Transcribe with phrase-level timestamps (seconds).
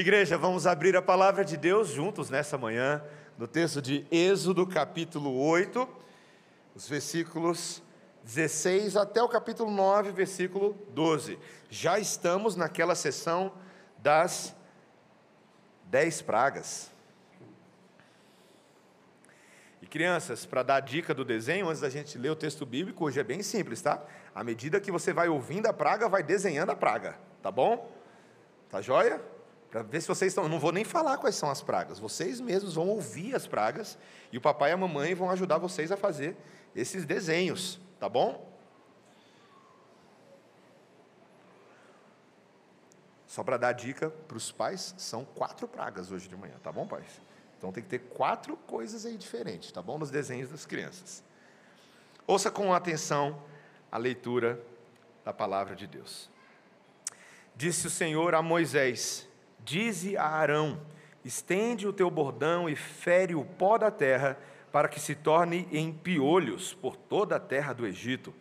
[0.00, 3.04] Igreja, vamos abrir a palavra de Deus juntos nessa manhã,
[3.36, 5.86] no texto de Êxodo, capítulo 8,
[6.74, 7.82] os versículos
[8.24, 11.38] 16 até o capítulo 9, versículo 12.
[11.68, 13.52] Já estamos naquela sessão
[13.98, 14.56] das
[15.84, 16.90] dez pragas.
[19.82, 23.04] E crianças, para dar a dica do desenho, antes da gente ler o texto bíblico,
[23.04, 24.02] hoje é bem simples, tá?
[24.34, 27.92] À medida que você vai ouvindo a praga, vai desenhando a praga, tá bom?
[28.70, 29.20] Tá joia?
[29.70, 30.48] Para ver se vocês estão.
[30.48, 33.96] Não vou nem falar quais são as pragas, vocês mesmos vão ouvir as pragas
[34.32, 36.36] e o papai e a mamãe vão ajudar vocês a fazer
[36.74, 38.48] esses desenhos, tá bom?
[43.26, 46.84] Só para dar dica para os pais, são quatro pragas hoje de manhã, tá bom,
[46.84, 47.20] pais?
[47.56, 49.98] Então tem que ter quatro coisas aí diferentes, tá bom?
[49.98, 51.22] Nos desenhos das crianças.
[52.26, 53.40] Ouça com atenção
[53.90, 54.60] a leitura
[55.24, 56.28] da palavra de Deus.
[57.54, 59.28] Disse o Senhor a Moisés:
[59.64, 60.80] Dize a Arão:
[61.24, 64.38] estende o teu bordão e fere o pó da terra,
[64.72, 68.32] para que se torne em piolhos por toda a terra do Egito.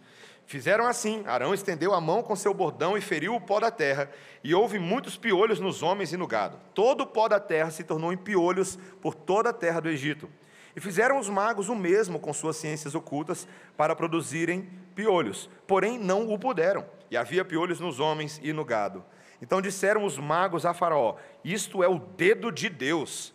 [0.45, 4.09] Fizeram assim: Arão estendeu a mão com seu bordão e feriu o pó da terra,
[4.43, 6.59] e houve muitos piolhos nos homens e no gado.
[6.73, 10.29] Todo o pó da terra se tornou em piolhos por toda a terra do Egito.
[10.75, 16.31] E fizeram os magos o mesmo com suas ciências ocultas para produzirem piolhos, porém não
[16.31, 19.03] o puderam, e havia piolhos nos homens e no gado.
[19.41, 23.33] Então disseram os magos a Faraó: Isto é o dedo de Deus.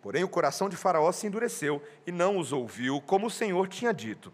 [0.00, 3.94] Porém, o coração de Faraó se endureceu e não os ouviu, como o Senhor tinha
[3.94, 4.32] dito.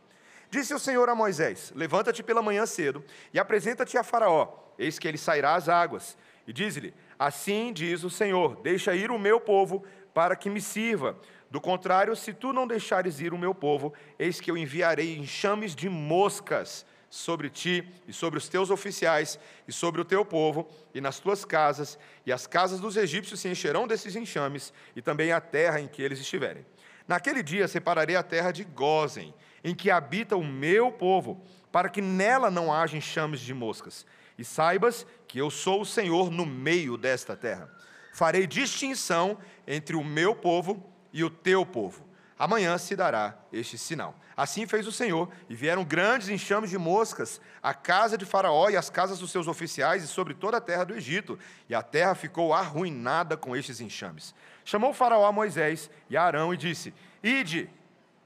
[0.51, 5.07] Disse o Senhor a Moisés: Levanta-te pela manhã cedo e apresenta-te a Faraó, eis que
[5.07, 6.17] ele sairá às águas.
[6.47, 9.85] E diz-lhe: Assim diz o Senhor: Deixa ir o meu povo
[10.15, 11.19] para que me sirva.
[11.51, 15.75] Do contrário, se tu não deixares ir o meu povo, eis que eu enviarei enxames
[15.75, 21.01] de moscas sobre ti e sobre os teus oficiais e sobre o teu povo e
[21.01, 25.41] nas tuas casas, e as casas dos egípcios se encherão desses enxames, e também a
[25.41, 26.65] terra em que eles estiverem.
[27.07, 29.35] Naquele dia separarei a terra de Gozen,
[29.65, 34.07] em que habita o meu povo, para que nela não haja enxames de moscas.
[34.37, 37.69] E saibas que eu sou o Senhor no meio desta terra.
[38.13, 42.08] Farei distinção entre o meu povo e o teu povo
[42.39, 44.15] amanhã se dará este sinal.
[44.37, 48.77] Assim fez o Senhor, e vieram grandes enxames de moscas à casa de Faraó e
[48.77, 51.39] às casas dos seus oficiais e sobre toda a terra do Egito,
[51.69, 54.35] e a terra ficou arruinada com estes enxames.
[54.65, 57.69] Chamou Faraó a Moisés e a Arão e disse: Ide,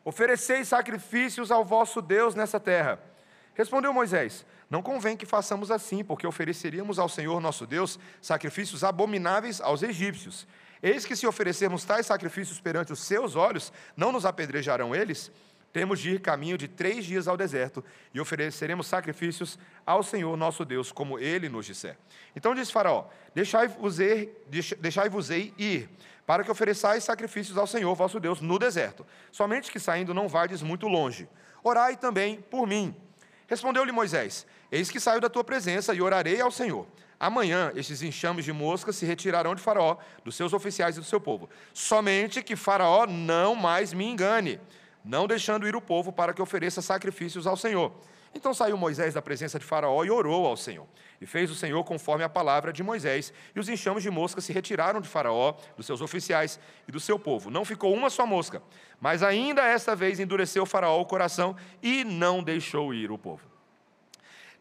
[0.05, 2.99] ofereceis sacrifícios ao vosso Deus nessa terra.
[3.55, 9.61] Respondeu Moisés: Não convém que façamos assim, porque ofereceríamos ao Senhor nosso Deus sacrifícios abomináveis
[9.61, 10.47] aos egípcios.
[10.83, 15.31] Eis que se oferecermos tais sacrifícios perante os seus olhos, não nos apedrejarão eles?
[15.73, 17.83] Temos de ir caminho de três dias ao deserto
[18.13, 21.97] e ofereceremos sacrifícios ao Senhor nosso Deus, como ele nos disser.
[22.37, 24.31] Então diz Faraó: Deixai-vos ir,
[24.79, 25.09] deixai
[25.57, 25.89] ir,
[26.27, 29.07] para que ofereçais sacrifícios ao Senhor vosso Deus no deserto.
[29.31, 31.27] Somente que saindo não vardes muito longe.
[31.65, 32.95] Orai também por mim.
[33.47, 36.87] Respondeu-lhe Moisés: Eis que saio da tua presença e orarei ao Senhor.
[37.21, 41.21] Amanhã estes enxames de moscas se retirarão de Faraó, dos seus oficiais e do seu
[41.21, 41.51] povo.
[41.75, 44.59] Somente que Faraó não mais me engane,
[45.05, 47.93] não deixando ir o povo para que ofereça sacrifícios ao Senhor.
[48.35, 50.87] Então saiu Moisés da presença de Faraó e orou ao Senhor.
[51.21, 54.55] E fez o Senhor conforme a palavra de Moisés, e os enxames de moscas se
[54.55, 57.51] retiraram de Faraó, dos seus oficiais e do seu povo.
[57.51, 58.63] Não ficou uma só mosca,
[58.99, 63.52] mas ainda esta vez endureceu Faraó o coração e não deixou ir o povo.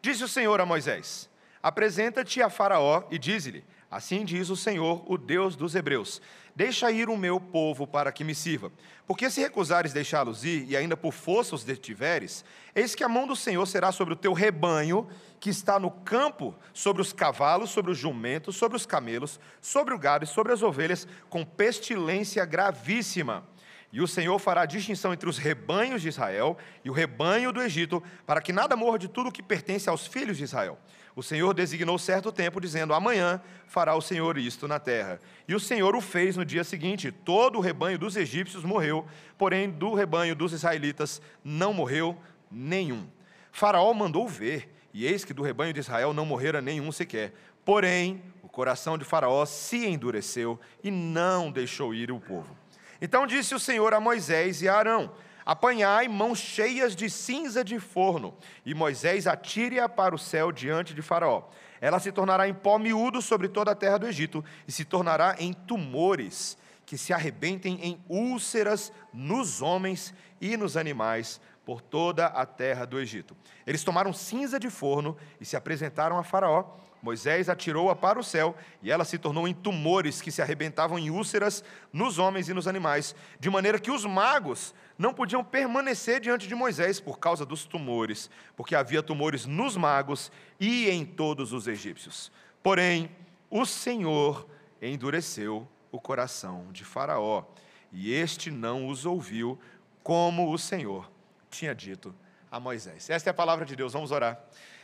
[0.02, 1.30] Disse o Senhor a Moisés:
[1.62, 6.20] Apresenta-te a Faraó e dize-lhe: Assim diz o Senhor, o Deus dos Hebreus:
[6.56, 8.72] Deixa ir o meu povo para que me sirva.
[9.06, 13.28] Porque se recusares deixá-los ir, e ainda por força os detiveres, eis que a mão
[13.28, 15.08] do Senhor será sobre o teu rebanho,
[15.38, 19.98] que está no campo, sobre os cavalos, sobre os jumentos, sobre os camelos, sobre o
[19.98, 23.46] gado e sobre as ovelhas, com pestilência gravíssima.
[23.92, 28.02] E o Senhor fará distinção entre os rebanhos de Israel e o rebanho do Egito,
[28.26, 30.78] para que nada morra de tudo que pertence aos filhos de Israel.
[31.14, 35.20] O Senhor designou certo tempo, dizendo: Amanhã fará o Senhor isto na terra.
[35.46, 37.12] E o Senhor o fez no dia seguinte.
[37.12, 39.06] Todo o rebanho dos egípcios morreu,
[39.36, 42.16] porém do rebanho dos israelitas não morreu
[42.50, 43.06] nenhum.
[43.50, 47.34] Faraó mandou ver, e eis que do rebanho de Israel não morrera nenhum sequer.
[47.62, 52.61] Porém, o coração de Faraó se endureceu e não deixou ir o povo.
[53.02, 55.12] Então disse o Senhor a Moisés e a Arão:
[55.44, 58.32] Apanhai mãos cheias de cinza de forno,
[58.64, 61.42] e Moisés atire-a para o céu diante de Faraó.
[61.80, 65.34] Ela se tornará em pó miúdo sobre toda a terra do Egito, e se tornará
[65.40, 66.56] em tumores,
[66.86, 73.00] que se arrebentem em úlceras nos homens e nos animais, por toda a terra do
[73.00, 73.36] Egito.
[73.66, 78.56] Eles tomaram cinza de forno e se apresentaram a Faraó, Moisés atirou-a para o céu
[78.80, 82.68] e ela se tornou em tumores que se arrebentavam em úlceras nos homens e nos
[82.68, 87.64] animais, de maneira que os magos não podiam permanecer diante de Moisés por causa dos
[87.64, 92.30] tumores, porque havia tumores nos magos e em todos os egípcios.
[92.62, 93.10] Porém,
[93.50, 94.46] o Senhor
[94.80, 97.44] endureceu o coração de Faraó,
[97.90, 99.58] e este não os ouviu,
[100.04, 101.10] como o Senhor
[101.50, 102.14] tinha dito
[102.50, 103.10] a Moisés.
[103.10, 104.40] Esta é a palavra de Deus, vamos orar.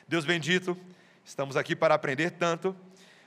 [0.06, 0.76] Deus bendito,
[1.28, 2.74] estamos aqui para aprender tanto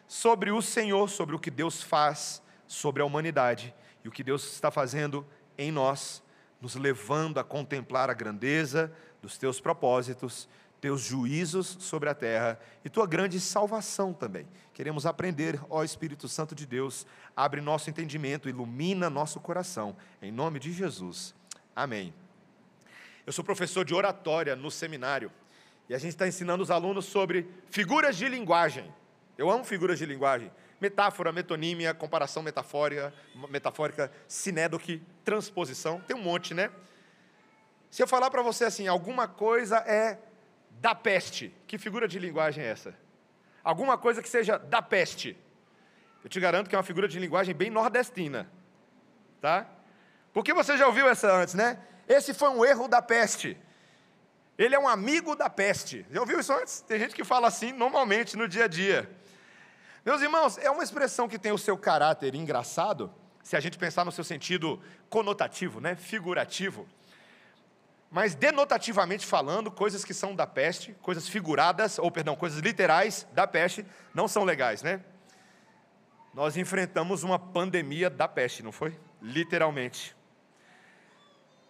[0.07, 4.53] sobre o Senhor, sobre o que Deus faz, sobre a humanidade e o que Deus
[4.53, 5.23] está fazendo
[5.55, 6.23] em nós
[6.59, 10.49] nos levando a contemplar a grandeza dos teus propósitos,
[10.79, 14.47] teus juízos sobre a terra e tua grande salvação também.
[14.73, 17.05] Queremos aprender, ó Espírito Santo de Deus,
[17.35, 21.35] abre nosso entendimento, ilumina nosso coração, em nome de Jesus.
[21.75, 22.11] Amém.
[23.27, 25.31] Eu sou professor de oratória no seminário
[25.91, 28.89] e a gente está ensinando os alunos sobre figuras de linguagem.
[29.37, 30.49] Eu amo figuras de linguagem.
[30.79, 33.13] Metáfora, metonímia, comparação metafórica,
[33.49, 36.71] metafórica, sinédoque, transposição, tem um monte, né?
[37.89, 40.17] Se eu falar para você assim, alguma coisa é
[40.79, 42.95] da peste, que figura de linguagem é essa?
[43.61, 45.37] Alguma coisa que seja da peste.
[46.23, 48.49] Eu te garanto que é uma figura de linguagem bem nordestina,
[49.41, 49.67] tá?
[50.31, 51.77] Porque você já ouviu essa antes, né?
[52.07, 53.57] Esse foi um erro da peste.
[54.61, 56.05] Ele é um amigo da peste.
[56.11, 56.81] Já ouviu isso antes?
[56.81, 59.09] Tem gente que fala assim normalmente no dia a dia.
[60.05, 63.11] Meus irmãos, é uma expressão que tem o seu caráter engraçado,
[63.41, 64.79] se a gente pensar no seu sentido
[65.09, 66.87] conotativo, né, figurativo.
[68.11, 73.47] Mas denotativamente falando, coisas que são da peste, coisas figuradas, ou perdão, coisas literais da
[73.47, 73.83] peste,
[74.13, 75.01] não são legais, né?
[76.35, 78.95] Nós enfrentamos uma pandemia da peste, não foi?
[79.19, 80.15] Literalmente.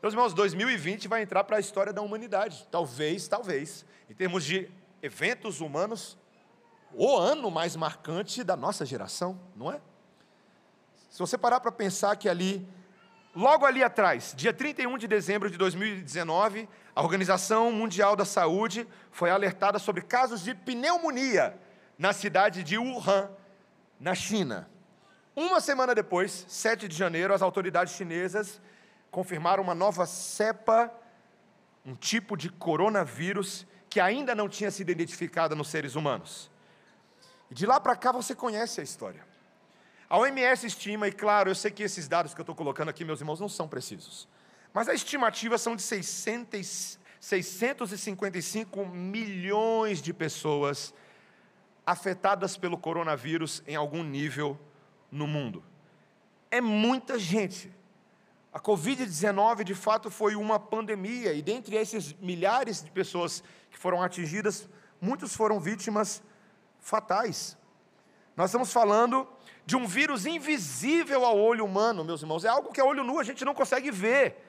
[0.01, 2.67] Meus irmãos, 2020 vai entrar para a história da humanidade.
[2.71, 4.67] Talvez, talvez, em termos de
[4.99, 6.17] eventos humanos,
[6.91, 9.79] o ano mais marcante da nossa geração, não é?
[11.11, 12.67] Se você parar para pensar que ali,
[13.35, 19.29] logo ali atrás, dia 31 de dezembro de 2019, a Organização Mundial da Saúde foi
[19.29, 21.55] alertada sobre casos de pneumonia
[21.95, 23.29] na cidade de Wuhan,
[23.99, 24.67] na China.
[25.35, 28.59] Uma semana depois, 7 de janeiro, as autoridades chinesas
[29.11, 30.91] confirmaram uma nova cepa,
[31.85, 36.49] um tipo de coronavírus que ainda não tinha sido identificada nos seres humanos.
[37.49, 39.29] E de lá para cá você conhece a história.
[40.09, 43.03] A OMS estima, e claro, eu sei que esses dados que eu estou colocando aqui,
[43.03, 44.27] meus irmãos, não são precisos,
[44.73, 50.93] mas a estimativa são de 600, 655 milhões de pessoas
[51.85, 54.57] afetadas pelo coronavírus em algum nível
[55.11, 55.63] no mundo.
[56.49, 57.71] É muita gente.
[58.51, 64.03] A Covid-19 de fato foi uma pandemia, e dentre esses milhares de pessoas que foram
[64.03, 64.67] atingidas,
[64.99, 66.21] muitos foram vítimas
[66.79, 67.57] fatais.
[68.35, 69.27] Nós estamos falando
[69.65, 72.43] de um vírus invisível ao olho humano, meus irmãos.
[72.43, 74.43] É algo que a olho nu a gente não consegue ver.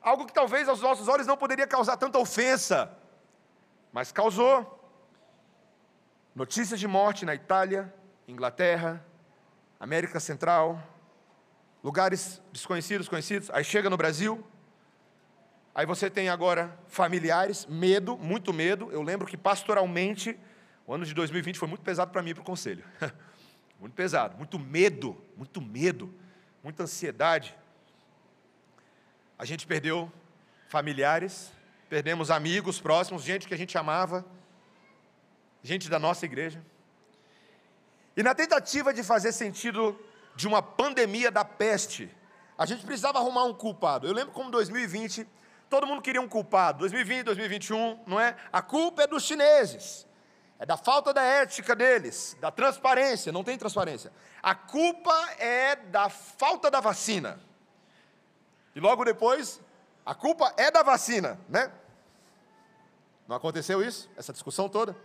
[0.00, 2.96] Algo que talvez aos nossos olhos não poderia causar tanta ofensa,
[3.92, 4.80] mas causou.
[6.34, 7.92] Notícias de morte na Itália,
[8.26, 9.04] Inglaterra,
[9.78, 10.82] América Central,
[11.84, 13.50] lugares desconhecidos, conhecidos.
[13.50, 14.42] Aí chega no Brasil.
[15.74, 18.90] Aí você tem agora familiares, medo, muito medo.
[18.90, 20.38] Eu lembro que pastoralmente
[20.86, 22.82] o ano de 2020 foi muito pesado para mim e para o conselho.
[23.78, 26.14] muito pesado, muito medo, muito medo,
[26.62, 27.54] muita ansiedade.
[29.38, 30.10] A gente perdeu
[30.68, 31.52] familiares,
[31.90, 34.24] perdemos amigos próximos, gente que a gente amava,
[35.62, 36.64] gente da nossa igreja.
[38.16, 39.98] E na tentativa de fazer sentido
[40.34, 42.10] de uma pandemia da peste,
[42.56, 44.06] a gente precisava arrumar um culpado.
[44.06, 45.26] Eu lembro como 2020,
[45.68, 46.80] todo mundo queria um culpado.
[46.80, 48.36] 2020, 2021, não é?
[48.52, 50.06] A culpa é dos chineses
[50.58, 54.12] é da falta da ética deles, da transparência, não tem transparência.
[54.42, 57.40] A culpa é da falta da vacina.
[58.74, 59.60] E logo depois,
[60.06, 61.70] a culpa é da vacina, né?
[63.26, 64.08] Não aconteceu isso?
[64.16, 64.96] Essa discussão toda?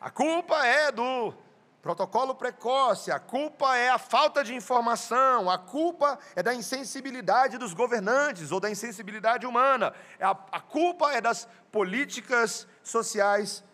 [0.00, 1.34] A culpa é do
[1.82, 7.74] protocolo precoce, a culpa é a falta de informação, a culpa é da insensibilidade dos
[7.74, 13.64] governantes ou da insensibilidade humana, a, a culpa é das políticas sociais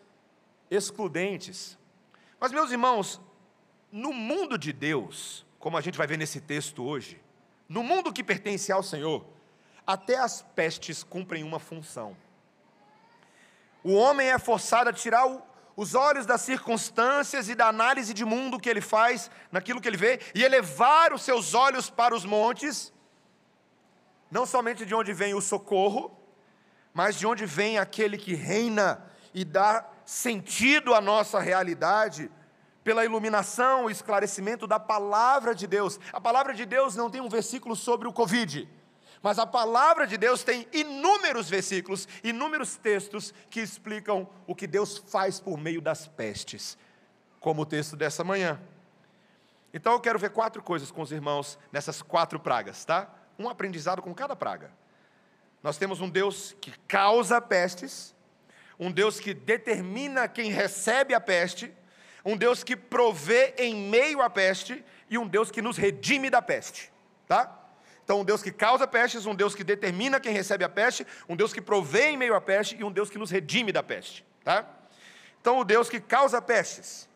[0.71, 1.77] excludentes.
[2.41, 3.21] Mas, meus irmãos,
[3.93, 7.21] no mundo de Deus, como a gente vai ver nesse texto hoje,
[7.69, 9.27] no mundo que pertence ao Senhor,
[9.87, 12.17] até as pestes cumprem uma função.
[13.85, 15.43] O homem é forçado a tirar o,
[15.79, 19.97] os olhos das circunstâncias e da análise de mundo que ele faz, naquilo que ele
[19.97, 22.93] vê, e elevar os seus olhos para os montes,
[24.29, 26.19] não somente de onde vem o socorro,
[26.93, 32.29] mas de onde vem aquele que reina e dá sentido à nossa realidade
[32.83, 36.01] pela iluminação, e esclarecimento da palavra de Deus.
[36.13, 38.69] A palavra de Deus não tem um versículo sobre o Covid,
[39.23, 44.99] mas a palavra de Deus tem inúmeros versículos, inúmeros textos que explicam o que Deus
[44.99, 46.79] faz por meio das pestes,
[47.41, 48.61] como o texto dessa manhã.
[49.73, 53.13] Então eu quero ver quatro coisas com os irmãos nessas quatro pragas, tá?
[53.39, 54.71] Um aprendizado com cada praga.
[55.63, 58.15] Nós temos um Deus que causa pestes,
[58.79, 61.73] um Deus que determina quem recebe a peste,
[62.25, 66.41] um Deus que provê em meio à peste e um Deus que nos redime da
[66.41, 66.93] peste,
[67.27, 67.68] tá?
[68.09, 71.37] Então, um Deus que causa pestes, um Deus que determina quem recebe a peste, um
[71.37, 74.25] Deus que provê em meio à peste e um Deus que nos redime da peste,
[74.43, 74.65] tá?
[75.39, 77.07] Então, o Deus que causa pestes.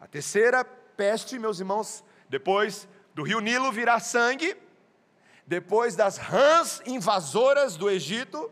[0.00, 4.56] A terceira peste, meus irmãos, depois do rio Nilo virar sangue,
[5.44, 8.48] depois das rãs invasoras do Egito,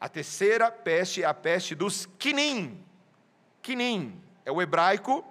[0.00, 2.84] a terceira peste é a peste dos quinim.
[3.62, 5.24] Quinim é o hebraico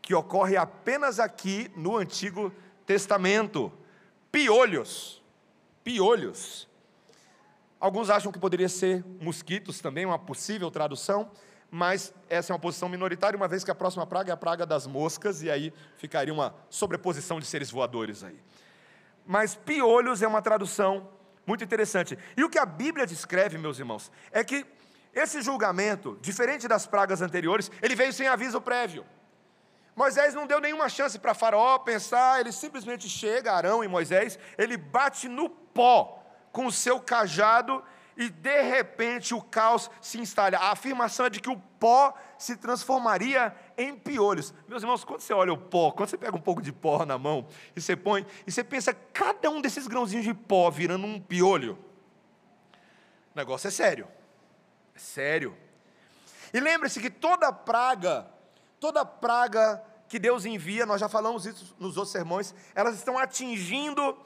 [0.00, 2.50] que ocorre apenas aqui no Antigo
[2.86, 3.70] Testamento.
[4.32, 5.22] Piolhos.
[5.84, 6.66] Piolhos.
[7.78, 11.30] Alguns acham que poderia ser mosquitos também, uma possível tradução,
[11.70, 14.64] mas essa é uma posição minoritária, uma vez que a próxima praga é a praga
[14.64, 18.40] das moscas, e aí ficaria uma sobreposição de seres voadores aí.
[19.26, 21.08] Mas piolhos é uma tradução
[21.46, 22.18] muito interessante.
[22.36, 24.64] E o que a Bíblia descreve, meus irmãos, é que
[25.12, 29.04] esse julgamento, diferente das pragas anteriores, ele veio sem aviso prévio.
[29.94, 34.76] Moisés não deu nenhuma chance para Faraó pensar, ele simplesmente chega, Arão e Moisés, ele
[34.76, 37.82] bate no pó com o seu cajado
[38.16, 40.56] e de repente o caos se instala.
[40.56, 44.52] A afirmação é de que o pó se transformaria em piolhos.
[44.68, 47.18] Meus irmãos, quando você olha o pó, quando você pega um pouco de pó na
[47.18, 51.20] mão e você põe, e você pensa cada um desses grãozinhos de pó virando um
[51.20, 51.78] piolho,
[53.34, 54.06] o negócio é sério.
[54.94, 55.56] É sério.
[56.52, 58.26] E lembre-se que toda praga,
[58.82, 64.18] toda praga que Deus envia, nós já falamos isso nos outros sermões, elas estão atingindo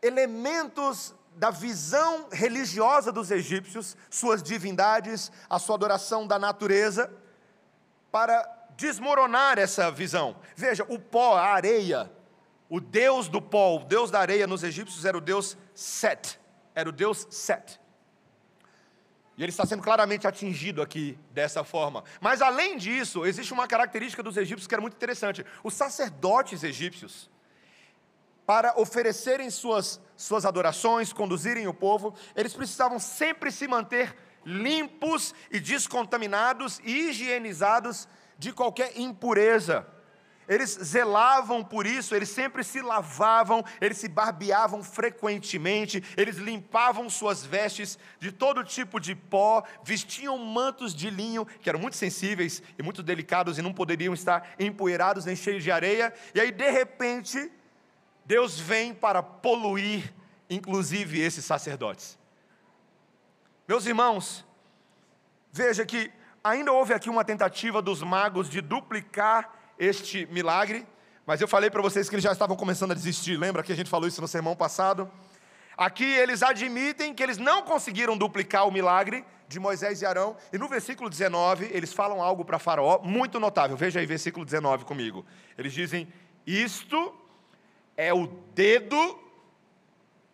[0.00, 7.12] elementos da visão religiosa dos egípcios, suas divindades, a sua adoração da natureza,
[8.10, 8.42] para
[8.78, 10.36] desmoronar essa visão.
[10.56, 12.10] Veja, o pó, a areia,
[12.70, 16.40] o deus do pó, o deus da areia nos egípcios era o deus Set,
[16.74, 17.78] era o deus Set.
[19.42, 22.04] Ele está sendo claramente atingido aqui dessa forma.
[22.20, 25.44] Mas além disso, existe uma característica dos egípcios que era muito interessante.
[25.64, 27.28] Os sacerdotes egípcios,
[28.46, 35.58] para oferecerem suas, suas adorações, conduzirem o povo, eles precisavam sempre se manter limpos e
[35.58, 38.06] descontaminados e higienizados
[38.38, 39.86] de qualquer impureza.
[40.48, 47.44] Eles zelavam por isso, eles sempre se lavavam, eles se barbeavam frequentemente, eles limpavam suas
[47.44, 52.82] vestes de todo tipo de pó, vestiam mantos de linho, que eram muito sensíveis e
[52.82, 56.12] muito delicados e não poderiam estar empoeirados nem cheios de areia.
[56.34, 57.50] E aí, de repente,
[58.24, 60.12] Deus vem para poluir,
[60.50, 62.18] inclusive, esses sacerdotes.
[63.66, 64.44] Meus irmãos,
[65.52, 66.10] veja que
[66.42, 70.86] ainda houve aqui uma tentativa dos magos de duplicar este milagre,
[71.26, 73.74] mas eu falei para vocês que eles já estavam começando a desistir, lembra que a
[73.74, 75.10] gente falou isso no sermão passado?
[75.76, 80.58] Aqui eles admitem que eles não conseguiram duplicar o milagre de Moisés e Arão, e
[80.58, 83.76] no versículo 19 eles falam algo para Faraó muito notável.
[83.76, 85.26] Veja aí, versículo 19 comigo.
[85.58, 86.06] Eles dizem:
[86.46, 87.12] Isto
[87.96, 89.18] é o dedo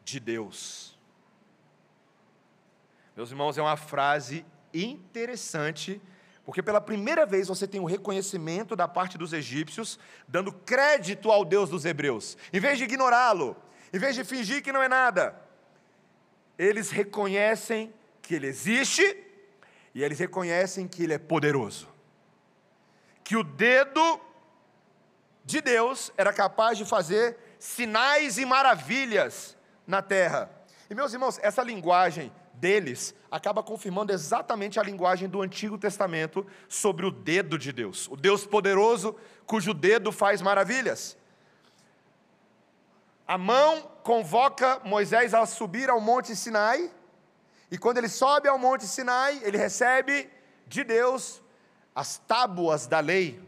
[0.04, 0.98] de Deus.
[3.16, 6.00] Meus irmãos, é uma frase interessante
[6.48, 11.44] porque pela primeira vez você tem um reconhecimento da parte dos egípcios, dando crédito ao
[11.44, 12.38] Deus dos hebreus.
[12.50, 13.54] Em vez de ignorá-lo,
[13.92, 15.38] em vez de fingir que não é nada,
[16.58, 19.04] eles reconhecem que ele existe
[19.94, 21.86] e eles reconhecem que ele é poderoso.
[23.22, 24.18] Que o dedo
[25.44, 29.54] de Deus era capaz de fazer sinais e maravilhas
[29.86, 30.50] na terra.
[30.88, 37.06] E meus irmãos, essa linguagem deles acaba confirmando exatamente a linguagem do Antigo Testamento sobre
[37.06, 41.16] o dedo de Deus, o Deus poderoso cujo dedo faz maravilhas.
[43.26, 46.90] A mão convoca Moisés a subir ao Monte Sinai,
[47.70, 50.30] e quando ele sobe ao Monte Sinai, ele recebe
[50.66, 51.42] de Deus
[51.94, 53.40] as tábuas da lei.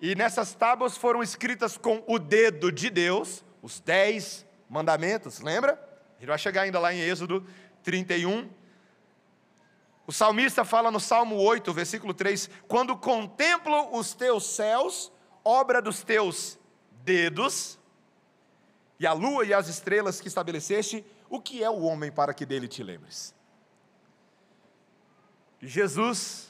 [0.00, 5.80] E nessas tábuas foram escritas com o dedo de Deus, os dez mandamentos, lembra?
[6.18, 7.46] Gente vai chegar ainda lá em Êxodo
[7.86, 8.50] 31.
[10.08, 15.12] O salmista fala no Salmo 8, versículo 3: Quando contemplo os teus céus,
[15.44, 16.58] obra dos teus
[17.04, 17.78] dedos,
[18.98, 22.44] e a lua e as estrelas que estabeleceste, o que é o homem para que
[22.44, 23.32] dele te lembres?
[25.62, 26.46] Jesus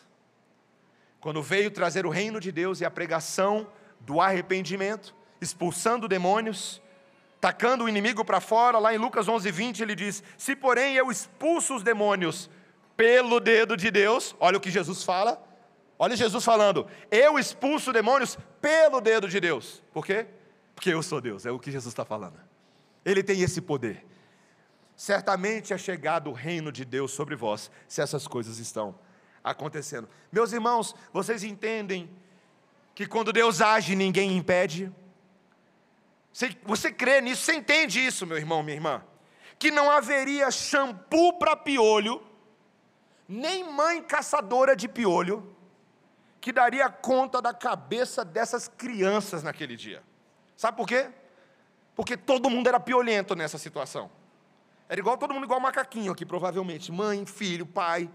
[1.20, 3.66] quando veio trazer o reino de Deus e a pregação
[3.98, 6.80] do arrependimento, expulsando demônios,
[7.40, 11.10] tacando o inimigo para fora, lá em Lucas 11, 20, ele diz: Se porém eu
[11.10, 12.50] expulso os demônios
[12.96, 15.42] pelo dedo de Deus, olha o que Jesus fala,
[15.98, 20.26] olha Jesus falando: Eu expulso demônios pelo dedo de Deus, por quê?
[20.74, 22.38] Porque eu sou Deus, é o que Jesus está falando.
[23.04, 24.04] Ele tem esse poder.
[24.96, 28.98] Certamente é chegado o reino de Deus sobre vós, se essas coisas estão
[29.44, 30.08] acontecendo.
[30.32, 32.10] Meus irmãos, vocês entendem
[32.94, 34.90] que quando Deus age, ninguém impede?
[36.36, 37.44] Você, você crê nisso?
[37.44, 39.02] Você entende isso, meu irmão, minha irmã?
[39.58, 42.22] Que não haveria shampoo para piolho,
[43.26, 45.56] nem mãe caçadora de piolho,
[46.38, 50.02] que daria conta da cabeça dessas crianças naquele dia.
[50.54, 51.08] Sabe por quê?
[51.94, 54.10] Porque todo mundo era piolento nessa situação.
[54.90, 56.92] Era igual todo mundo igual macaquinho aqui, provavelmente.
[56.92, 58.10] Mãe, filho, pai,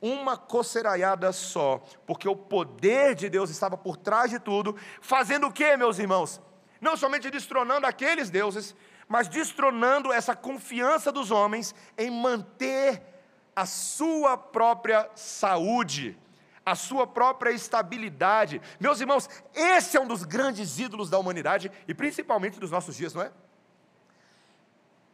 [0.00, 5.52] uma coceiraiada só, porque o poder de Deus estava por trás de tudo, fazendo o
[5.52, 6.40] que, meus irmãos?
[6.86, 8.72] Não somente destronando aqueles deuses,
[9.08, 13.02] mas destronando essa confiança dos homens em manter
[13.56, 16.16] a sua própria saúde,
[16.64, 18.62] a sua própria estabilidade.
[18.78, 23.12] Meus irmãos, esse é um dos grandes ídolos da humanidade e principalmente dos nossos dias,
[23.12, 23.32] não é?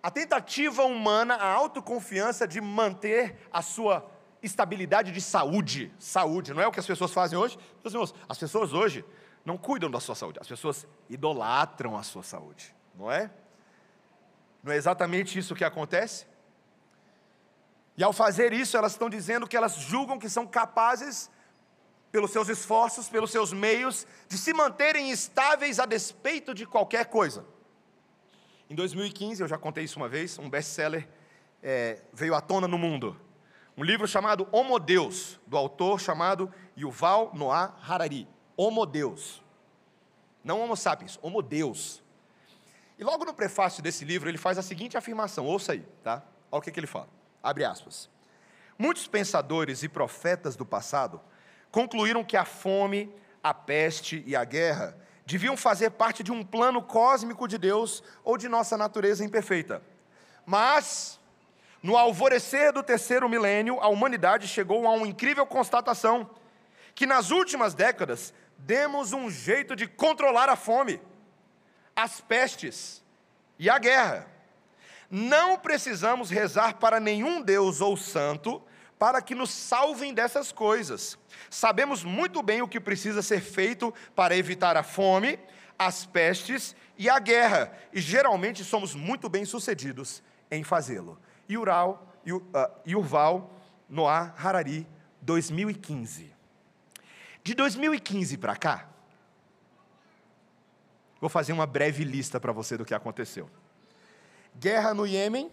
[0.02, 4.06] A tentativa humana, a autoconfiança de manter a sua
[4.42, 5.90] estabilidade de saúde.
[5.98, 7.58] Saúde, não é o que as pessoas fazem hoje?
[7.82, 9.02] Meus irmãos, as pessoas hoje
[9.44, 13.30] não cuidam da sua saúde, as pessoas idolatram a sua saúde, não é?
[14.62, 16.26] Não é exatamente isso que acontece?
[17.96, 21.30] E ao fazer isso, elas estão dizendo que elas julgam que são capazes,
[22.10, 27.44] pelos seus esforços, pelos seus meios, de se manterem estáveis a despeito de qualquer coisa.
[28.68, 31.08] Em 2015, eu já contei isso uma vez, um best-seller
[31.62, 33.18] é, veio à tona no mundo.
[33.76, 38.28] Um livro chamado Homo Deus, do autor chamado Yuval Noah Harari.
[38.62, 39.42] Homo Deus.
[40.44, 42.00] Não Homo sapiens, Homo Deus.
[42.96, 46.22] E logo no prefácio desse livro, ele faz a seguinte afirmação, ouça aí, tá?
[46.48, 47.08] Olha o que, que ele fala.
[47.42, 48.08] Abre aspas.
[48.78, 51.20] Muitos pensadores e profetas do passado
[51.72, 56.80] concluíram que a fome, a peste e a guerra deviam fazer parte de um plano
[56.80, 59.82] cósmico de Deus ou de nossa natureza imperfeita.
[60.46, 61.18] Mas
[61.82, 66.30] no alvorecer do terceiro milênio, a humanidade chegou a uma incrível constatação:
[66.94, 68.32] que nas últimas décadas
[68.64, 71.00] demos um jeito de controlar a fome,
[71.94, 73.02] as pestes
[73.58, 74.26] e a guerra.
[75.10, 78.62] Não precisamos rezar para nenhum Deus ou santo
[78.98, 81.18] para que nos salvem dessas coisas.
[81.50, 85.38] Sabemos muito bem o que precisa ser feito para evitar a fome,
[85.78, 91.18] as pestes e a guerra, e geralmente somos muito bem sucedidos em fazê-lo.
[91.50, 92.14] Yural,
[92.86, 93.50] Yuval
[93.88, 94.86] Noah Harari,
[95.20, 96.31] 2015.
[97.42, 98.88] De 2015 para cá,
[101.20, 103.50] vou fazer uma breve lista para você do que aconteceu.
[104.56, 105.50] Guerra no Iêmen,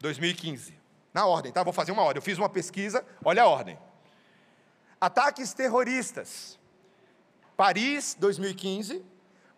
[0.00, 0.74] 2015.
[1.12, 1.62] Na ordem, tá?
[1.62, 2.18] Vou fazer uma ordem.
[2.18, 3.78] Eu fiz uma pesquisa, olha a ordem.
[5.00, 6.58] Ataques terroristas.
[7.56, 9.04] Paris, 2015.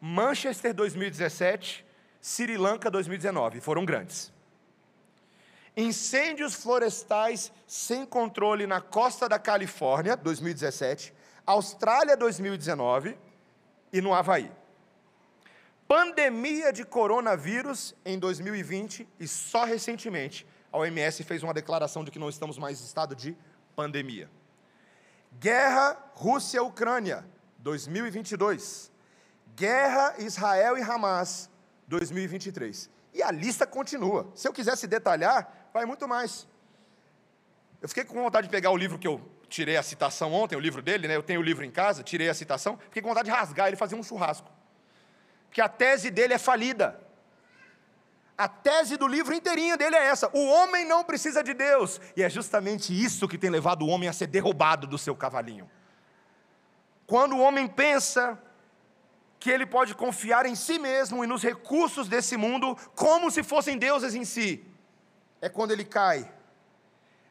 [0.01, 1.85] Manchester, 2017.
[2.21, 3.61] Sri Lanka, 2019.
[3.61, 4.33] Foram grandes
[5.79, 11.15] incêndios florestais sem controle na costa da Califórnia, 2017,
[11.49, 13.17] Austrália, 2019
[13.91, 14.53] e no Havaí.
[15.89, 22.19] Pandemia de coronavírus em 2020 e só recentemente a OMS fez uma declaração de que
[22.19, 23.35] não estamos mais em estado de
[23.75, 24.31] pandemia.
[25.41, 27.27] Guerra Rússia-Ucrânia,
[27.61, 28.93] 2022.
[29.57, 31.49] Guerra Israel e Hamas,
[31.87, 32.91] 2023.
[33.15, 34.31] E a lista continua.
[34.35, 36.47] Se eu quisesse detalhar, vai muito mais.
[37.81, 40.61] Eu fiquei com vontade de pegar o livro que eu tirei a citação ontem, o
[40.61, 41.17] livro dele, né?
[41.17, 43.77] Eu tenho o livro em casa, tirei a citação, fiquei com vontade de rasgar ele
[43.77, 44.51] fazer um churrasco.
[45.47, 47.01] Porque a tese dele é falida.
[48.37, 52.01] A tese do livro inteirinho dele é essa: o homem não precisa de Deus.
[52.17, 55.69] E é justamente isso que tem levado o homem a ser derrubado do seu cavalinho.
[57.07, 58.39] Quando o homem pensa
[59.41, 63.79] que ele pode confiar em si mesmo e nos recursos desse mundo como se fossem
[63.79, 64.65] deuses em si,
[65.41, 66.31] é quando ele cai.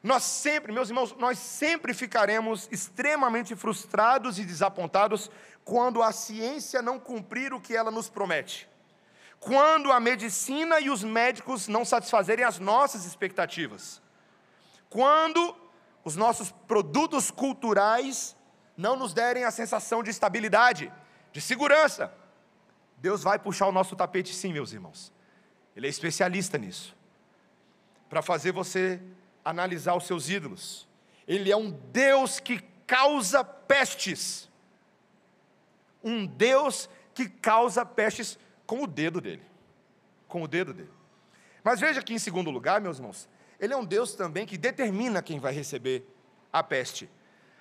[0.03, 5.29] Nós sempre, meus irmãos, nós sempre ficaremos extremamente frustrados e desapontados
[5.65, 8.69] quando a ciência não cumprir o que ela nos promete.
[9.39, 14.01] Quando a medicina e os médicos não satisfazerem as nossas expectativas.
[14.89, 15.55] Quando
[16.03, 18.35] os nossos produtos culturais
[18.77, 20.91] não nos derem a sensação de estabilidade,
[21.31, 22.13] de segurança.
[22.97, 25.11] Deus vai puxar o nosso tapete sim, meus irmãos.
[25.75, 26.95] Ele é especialista nisso
[28.09, 29.01] para fazer você
[29.49, 30.87] analisar os seus ídolos.
[31.25, 34.49] Ele é um Deus que causa pestes.
[36.03, 39.43] Um Deus que causa pestes com o dedo dele.
[40.27, 40.91] Com o dedo dele.
[41.63, 45.21] Mas veja que, em segundo lugar, meus irmãos, ele é um Deus também que determina
[45.21, 46.05] quem vai receber
[46.51, 47.09] a peste.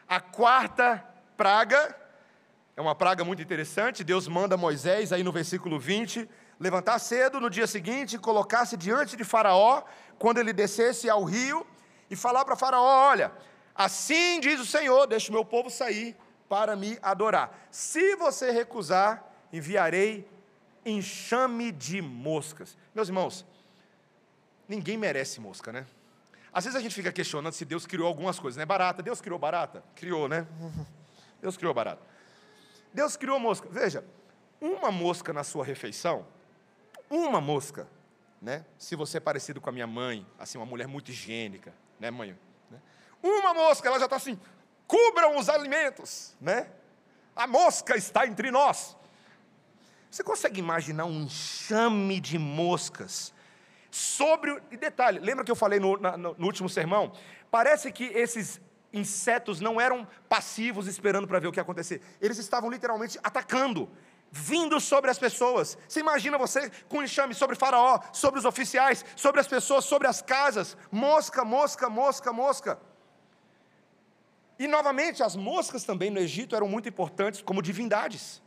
[0.08, 1.04] A quarta
[1.36, 1.96] praga
[2.76, 4.02] é uma praga muito interessante.
[4.02, 9.24] Deus manda Moisés, aí no versículo 20, levantar cedo no dia seguinte, colocar-se diante de
[9.24, 9.82] Faraó,
[10.18, 11.66] quando ele descesse ao rio,
[12.10, 13.32] e falar para Faraó: Olha,
[13.74, 16.16] assim diz o Senhor, deixe o meu povo sair
[16.48, 17.66] para me adorar.
[17.70, 20.28] Se você recusar, enviarei
[20.84, 22.76] enxame de moscas.
[22.94, 23.44] Meus irmãos,
[24.68, 25.84] ninguém merece mosca, né?
[26.52, 28.64] Às vezes a gente fica questionando se Deus criou algumas coisas, né?
[28.64, 29.82] Barata, Deus criou barata?
[29.94, 30.46] Criou, né?
[31.42, 32.02] Deus criou barata.
[32.94, 33.68] Deus criou mosca.
[33.70, 34.04] Veja,
[34.60, 36.26] uma mosca na sua refeição,
[37.10, 37.86] uma mosca,
[38.40, 38.64] né?
[38.78, 42.38] Se você é parecido com a minha mãe, assim, uma mulher muito higiênica, né, mãe?
[42.70, 42.78] Né?
[43.22, 44.38] Uma mosca, ela já está assim,
[44.86, 46.68] cubram os alimentos, né?
[47.34, 48.96] A mosca está entre nós.
[50.10, 53.34] Você consegue imaginar um enxame de moscas
[53.90, 54.62] sobre.
[54.70, 57.12] E detalhe, lembra que eu falei no, na, no último sermão?
[57.50, 58.60] Parece que esses
[58.92, 62.00] insetos não eram passivos esperando para ver o que ia acontecer.
[62.20, 63.90] Eles estavam literalmente atacando,
[64.30, 65.76] vindo sobre as pessoas.
[65.88, 70.20] Você imagina você com enxame sobre Faraó, sobre os oficiais, sobre as pessoas, sobre as
[70.20, 70.76] casas.
[70.90, 72.78] Mosca, mosca, mosca, mosca.
[74.58, 78.42] E novamente, as moscas também no Egito eram muito importantes como divindades.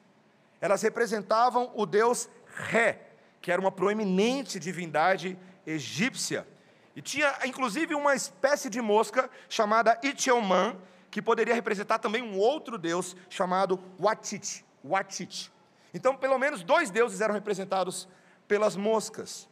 [0.59, 3.01] Elas representavam o deus Ré,
[3.41, 6.47] que era uma proeminente divindade egípcia.
[6.95, 10.75] E tinha inclusive uma espécie de mosca chamada Itielman,
[11.09, 14.65] que poderia representar também um outro deus chamado Watit.
[14.83, 15.51] Watit.
[15.93, 18.07] Então, pelo menos dois deuses eram representados
[18.47, 19.47] pelas moscas.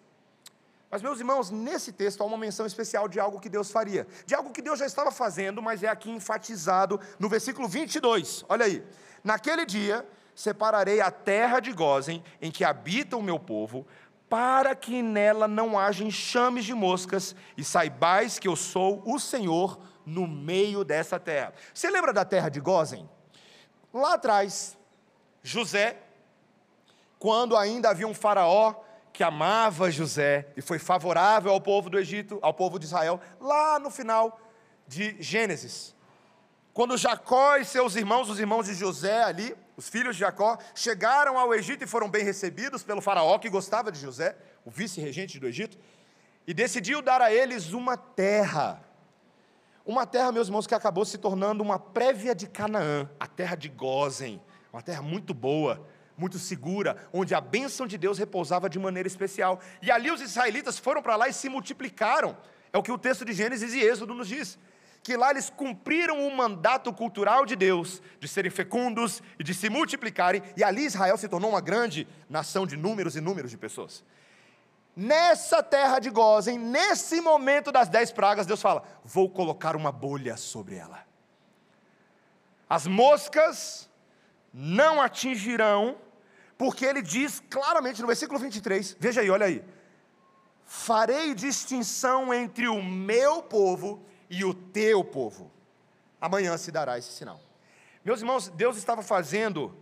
[0.90, 4.34] Mas, meus irmãos, nesse texto há uma menção especial de algo que Deus faria, de
[4.34, 8.46] algo que Deus já estava fazendo, mas é aqui enfatizado no versículo 22.
[8.48, 8.84] Olha aí.
[9.24, 13.86] Naquele dia separarei a terra de Gozem, em que habita o meu povo,
[14.30, 19.80] para que nela não haja enxames de moscas, e saibais que eu sou o Senhor
[20.06, 21.54] no meio dessa terra.
[21.74, 23.10] Você lembra da terra de Gozem?
[23.94, 24.78] Lá atrás,
[25.44, 25.98] José,
[27.20, 28.76] quando ainda havia um faraó
[29.12, 33.80] que amava José e foi favorável ao povo do Egito, ao povo de Israel, lá
[33.80, 34.40] no final
[34.88, 35.96] de Gênesis.
[36.72, 41.36] Quando Jacó e seus irmãos, os irmãos de José ali, os filhos de Jacó, chegaram
[41.36, 45.48] ao Egito e foram bem recebidos pelo faraó que gostava de José, o vice-regente do
[45.48, 45.76] Egito,
[46.46, 48.80] e decidiu dar a eles uma terra.
[49.84, 53.70] Uma terra, meus irmãos, que acabou se tornando uma prévia de Canaã, a terra de
[53.70, 54.40] Gozen,
[54.72, 55.84] uma terra muito boa,
[56.18, 59.60] muito segura, onde a bênção de Deus repousava de maneira especial.
[59.82, 62.36] E ali os israelitas foram para lá e se multiplicaram.
[62.74, 64.58] É o que o texto de Gênesis e Êxodo nos diz
[65.08, 69.70] que lá eles cumpriram o mandato cultural de Deus, de serem fecundos e de se
[69.70, 74.04] multiplicarem, e ali Israel se tornou uma grande nação de números e números de pessoas.
[74.94, 80.36] Nessa terra de Gozem, nesse momento das dez pragas, Deus fala: Vou colocar uma bolha
[80.36, 81.06] sobre ela.
[82.70, 83.90] As moscas
[84.52, 85.96] não atingirão,
[86.58, 89.64] porque ele diz claramente no versículo 23, veja aí, olha aí:
[90.66, 95.50] Farei distinção entre o meu povo e o teu povo.
[96.20, 97.40] Amanhã se dará esse sinal.
[98.04, 99.74] Meus irmãos, Deus estava fazendo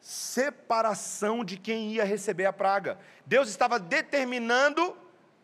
[0.00, 2.98] separação de quem ia receber a praga.
[3.24, 4.96] Deus estava determinando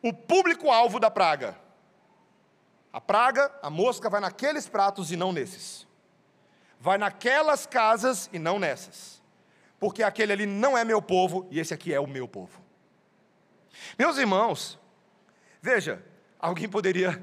[0.02, 1.56] o público-alvo da praga.
[2.92, 5.86] A praga, a mosca, vai naqueles pratos e não nesses.
[6.80, 9.19] Vai naquelas casas e não nessas.
[9.80, 12.60] Porque aquele ali não é meu povo e esse aqui é o meu povo.
[13.98, 14.78] Meus irmãos,
[15.62, 16.04] veja,
[16.38, 17.20] alguém poderia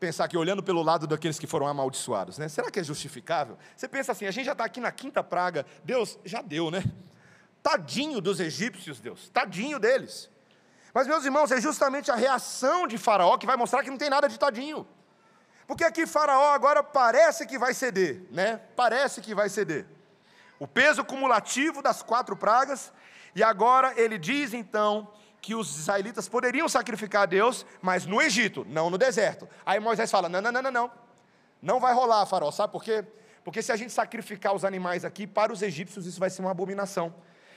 [0.00, 2.48] pensar que olhando pelo lado daqueles que foram amaldiçoados, né?
[2.48, 3.58] Será que é justificável?
[3.76, 6.82] Você pensa assim, a gente já está aqui na quinta praga, Deus já deu, né?
[7.62, 10.30] Tadinho dos egípcios, Deus, tadinho deles.
[10.94, 14.08] Mas, meus irmãos, é justamente a reação de Faraó que vai mostrar que não tem
[14.08, 14.86] nada de tadinho.
[15.66, 18.62] Porque aqui Faraó agora parece que vai ceder, né?
[18.74, 19.86] Parece que vai ceder.
[20.58, 22.92] O peso cumulativo das quatro pragas,
[23.34, 28.66] e agora ele diz então que os israelitas poderiam sacrificar a Deus, mas no Egito,
[28.68, 29.48] não no deserto.
[29.64, 30.90] Aí Moisés fala: não, não, não, não, não.
[31.62, 32.50] Não vai rolar, farol.
[32.52, 33.04] Sabe por quê?
[33.44, 36.50] Porque se a gente sacrificar os animais aqui, para os egípcios isso vai ser uma
[36.50, 37.14] abominação.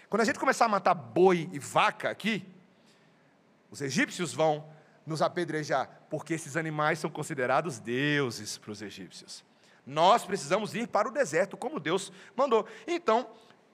[0.10, 2.48] Quando a gente começar a matar boi e vaca aqui,
[3.72, 4.68] os egípcios vão
[5.06, 9.44] nos apedrejar, porque esses animais são considerados deuses para os egípcios.
[9.90, 12.66] Nós precisamos ir para o deserto, como Deus mandou.
[12.86, 13.28] Então,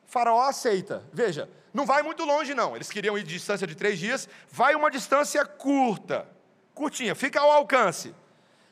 [0.05, 1.03] Faraó aceita.
[1.11, 2.73] Veja, não vai muito longe, não.
[2.73, 6.25] Eles queriam ir de distância de três dias, vai uma distância curta,
[6.73, 8.15] curtinha, fica ao alcance.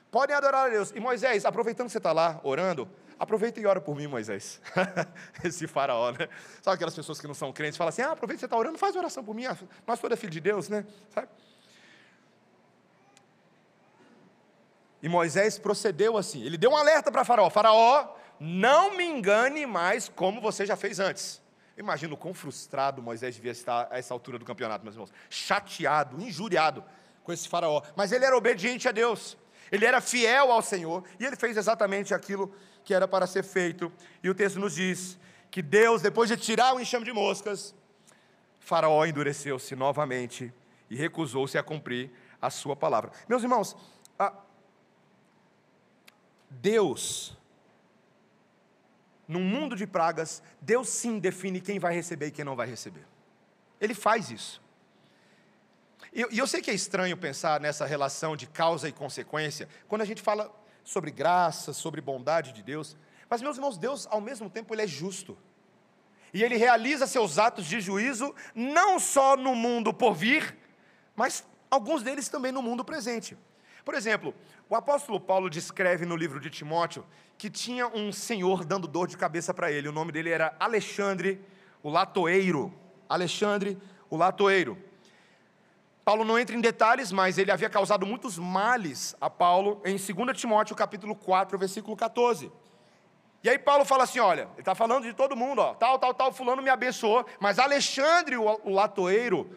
[0.10, 0.92] Podem adorar a Deus.
[0.96, 2.88] E Moisés, aproveitando que você está lá orando,
[3.20, 4.60] Aproveita e ora por mim, Moisés.
[5.46, 6.28] Esse faraó, né?
[6.62, 8.78] Sabe aquelas pessoas que não são crentes, falam assim: ah, aproveita que você está orando,
[8.78, 9.46] faz oração por mim.
[9.46, 9.56] Ah,
[9.88, 10.86] nós todos é filho de Deus, né?
[11.10, 11.30] Sabe?
[15.04, 16.42] E Moisés procedeu assim.
[16.44, 20.98] Ele deu um alerta para Faraó: Faraó, não me engane mais como você já fez
[20.98, 21.42] antes.
[21.78, 25.12] Imagina o quão frustrado Moisés devia estar a essa altura do campeonato, meus irmãos.
[25.30, 26.86] Chateado, injuriado
[27.22, 27.82] com esse Faraó.
[27.98, 29.38] Mas ele era obediente a Deus.
[29.70, 32.54] Ele era fiel ao Senhor e ele fez exatamente aquilo
[32.86, 33.92] que era para ser feito.
[34.24, 35.20] E o texto nos diz
[35.52, 37.76] que Deus, depois de tirar o enxame de moscas,
[38.60, 40.54] Faraó endureceu-se novamente
[40.90, 42.12] e recusou-se a cumprir
[42.42, 43.12] a sua palavra.
[43.28, 43.76] Meus irmãos,
[46.62, 47.36] Deus,
[49.28, 53.06] num mundo de pragas, Deus sim define quem vai receber e quem não vai receber.
[53.80, 54.62] Ele faz isso.
[56.14, 60.06] E eu, sei que é estranho pensar nessa relação de causa e consequência, quando a
[60.06, 62.96] gente fala sobre graça, sobre bondade de Deus.
[63.28, 65.36] Mas, meus irmãos, Deus, ao mesmo tempo, Ele é justo.
[66.32, 70.56] E Ele realiza seus atos de juízo, não só no mundo por vir,
[71.16, 73.36] mas alguns deles também no mundo presente.
[73.84, 74.34] Por exemplo,
[74.70, 77.06] o apóstolo Paulo descreve no livro de Timóteo
[77.38, 79.90] que tinha um senhor dando dor de cabeça para ele.
[79.90, 81.44] O nome dele era Alexandre,
[81.82, 82.74] o latoeiro.
[83.10, 83.78] Alexandre,
[84.10, 84.78] o latoeiro.
[86.06, 90.38] Paulo não entra em detalhes, mas ele havia causado muitos males a Paulo em 2
[90.38, 92.52] Timóteo capítulo 4, versículo 14.
[93.44, 96.14] E aí Paulo fala assim, olha, ele está falando de todo mundo, ó, tal, tal,
[96.14, 99.50] tal, fulano me abençoou, mas Alexandre, o, o latoeiro,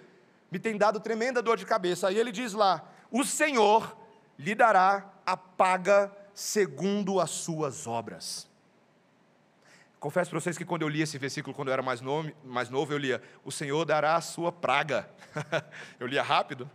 [0.50, 2.08] me tem dado tremenda dor de cabeça.
[2.08, 3.96] Aí ele diz lá, o Senhor
[4.38, 8.48] lhe dará a paga segundo as suas obras.
[9.98, 12.68] Confesso para vocês que quando eu li esse versículo, quando eu era mais novo, mais
[12.68, 15.08] novo eu lia: O Senhor dará a sua praga.
[15.98, 16.70] eu lia rápido.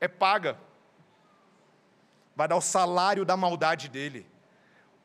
[0.00, 0.58] É paga.
[2.36, 4.26] Vai dar o salário da maldade dele.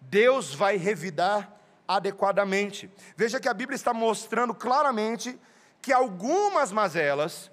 [0.01, 1.55] Deus vai revidar
[1.87, 2.89] adequadamente.
[3.15, 5.39] Veja que a Bíblia está mostrando claramente
[5.81, 7.51] que algumas mazelas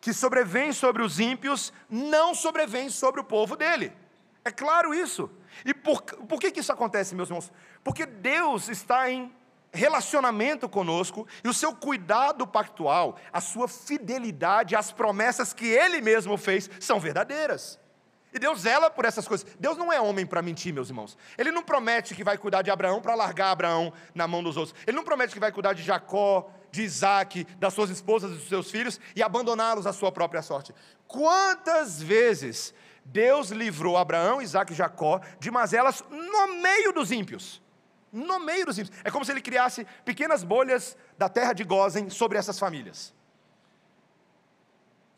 [0.00, 3.92] que sobrevêm sobre os ímpios não sobrevêm sobre o povo dele.
[4.44, 5.30] É claro isso.
[5.64, 7.52] E por, por que, que isso acontece, meus irmãos?
[7.82, 9.32] Porque Deus está em
[9.72, 16.36] relacionamento conosco e o seu cuidado pactual, a sua fidelidade às promessas que Ele mesmo
[16.36, 17.78] fez são verdadeiras.
[18.32, 19.46] E Deus zela por essas coisas.
[19.58, 21.16] Deus não é homem para mentir, meus irmãos.
[21.36, 24.74] Ele não promete que vai cuidar de Abraão para largar Abraão na mão dos outros.
[24.86, 28.48] Ele não promete que vai cuidar de Jacó, de Isaac, das suas esposas e dos
[28.48, 30.74] seus filhos e abandoná-los à sua própria sorte.
[31.06, 37.62] Quantas vezes Deus livrou Abraão, Isaac e Jacó de mazelas no meio dos ímpios?
[38.12, 38.96] No meio dos ímpios.
[39.04, 43.14] É como se ele criasse pequenas bolhas da terra de Gozen sobre essas famílias.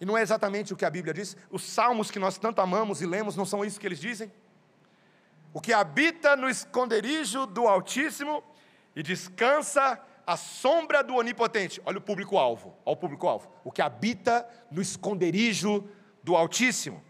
[0.01, 1.37] E não é exatamente o que a Bíblia diz.
[1.51, 4.33] Os salmos que nós tanto amamos e lemos não são isso que eles dizem?
[5.53, 8.43] O que habita no esconderijo do Altíssimo
[8.95, 11.83] e descansa à sombra do Onipotente.
[11.85, 13.51] Olha o público-alvo, olha o público-alvo.
[13.65, 15.89] O que habita no esconderijo
[16.23, 17.03] do Altíssimo.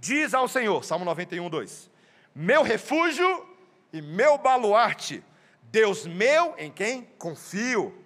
[0.00, 1.90] Diz ao Senhor, Salmo 91, 2:
[2.34, 3.46] Meu refúgio
[3.92, 5.22] e meu baluarte,
[5.62, 7.96] Deus meu em quem confio,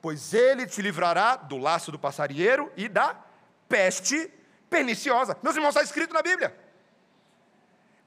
[0.00, 3.14] pois ele te livrará do laço do passarinheiro e da
[3.68, 4.28] peste
[4.68, 5.36] perniciosa.
[5.44, 6.56] Meus irmãos, está escrito na Bíblia.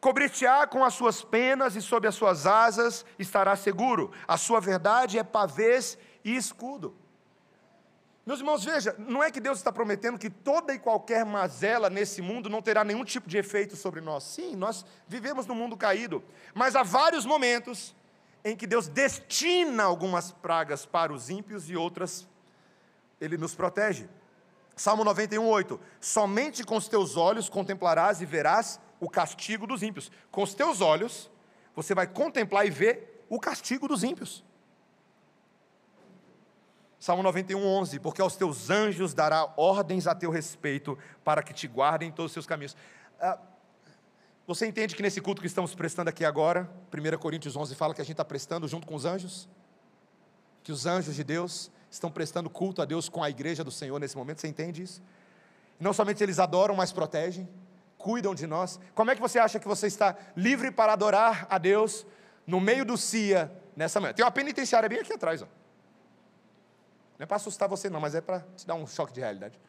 [0.06, 4.12] Cobrir-te-á com as suas penas e sob as suas asas estará seguro.
[4.28, 6.96] A sua verdade é pavês e escudo.
[8.24, 12.22] Meus irmãos, veja, não é que Deus está prometendo que toda e qualquer mazela nesse
[12.22, 14.24] mundo não terá nenhum tipo de efeito sobre nós.
[14.26, 17.96] Sim, nós vivemos num mundo caído, mas há vários momentos
[18.44, 22.28] em que Deus destina algumas pragas para os ímpios e outras
[23.20, 24.08] ele nos protege.
[24.76, 30.12] Salmo 91, 8: Somente com os teus olhos contemplarás e verás o castigo dos ímpios.
[30.32, 31.30] Com os teus olhos,
[31.76, 34.44] você vai contemplar e ver o castigo dos ímpios.
[37.00, 41.68] Salmo 91, 11: Porque aos teus anjos dará ordens a teu respeito, para que te
[41.68, 42.76] guardem em todos os seus caminhos.
[43.20, 43.38] Ah,
[44.48, 48.02] você entende que nesse culto que estamos prestando aqui agora, 1 Coríntios 11 fala que
[48.02, 49.50] a gente está prestando junto com os anjos?
[50.64, 54.00] Que os anjos de Deus estão prestando culto a Deus com a igreja do Senhor
[54.00, 55.02] nesse momento, você entende isso?
[55.80, 57.48] Não somente eles adoram, mas protegem,
[58.06, 58.80] cuidam de nós.
[58.94, 62.06] Como é que você acha que você está livre para adorar a Deus
[62.46, 64.14] no meio do CIA nessa manhã?
[64.14, 65.48] Tem uma penitenciária bem aqui atrás, ó.
[67.18, 69.60] Não é para assustar você, não, mas é para te dar um choque de realidade.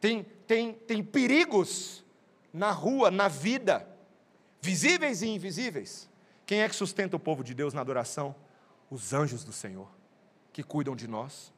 [0.00, 2.02] Tem, tem, tem perigos
[2.50, 3.86] na rua, na vida,
[4.62, 6.08] visíveis e invisíveis.
[6.46, 8.34] Quem é que sustenta o povo de Deus na adoração?
[8.88, 9.88] Os anjos do Senhor,
[10.50, 11.52] que cuidam de nós.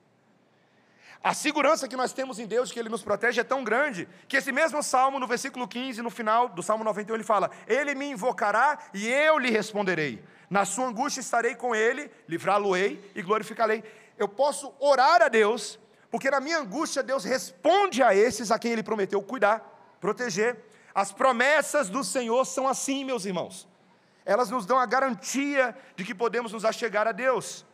[1.24, 4.36] A segurança que nós temos em Deus, que Ele nos protege, é tão grande, que
[4.36, 8.10] esse mesmo salmo, no versículo 15, no final do salmo 91, ele fala: Ele me
[8.10, 10.22] invocará e eu lhe responderei.
[10.50, 13.82] Na sua angústia estarei com Ele, livrá-lo-ei e glorificá-lo.
[14.18, 18.72] Eu posso orar a Deus, porque na minha angústia Deus responde a esses a quem
[18.72, 20.62] Ele prometeu cuidar, proteger.
[20.94, 23.66] As promessas do Senhor são assim, meus irmãos.
[24.26, 27.64] Elas nos dão a garantia de que podemos nos achegar a Deus,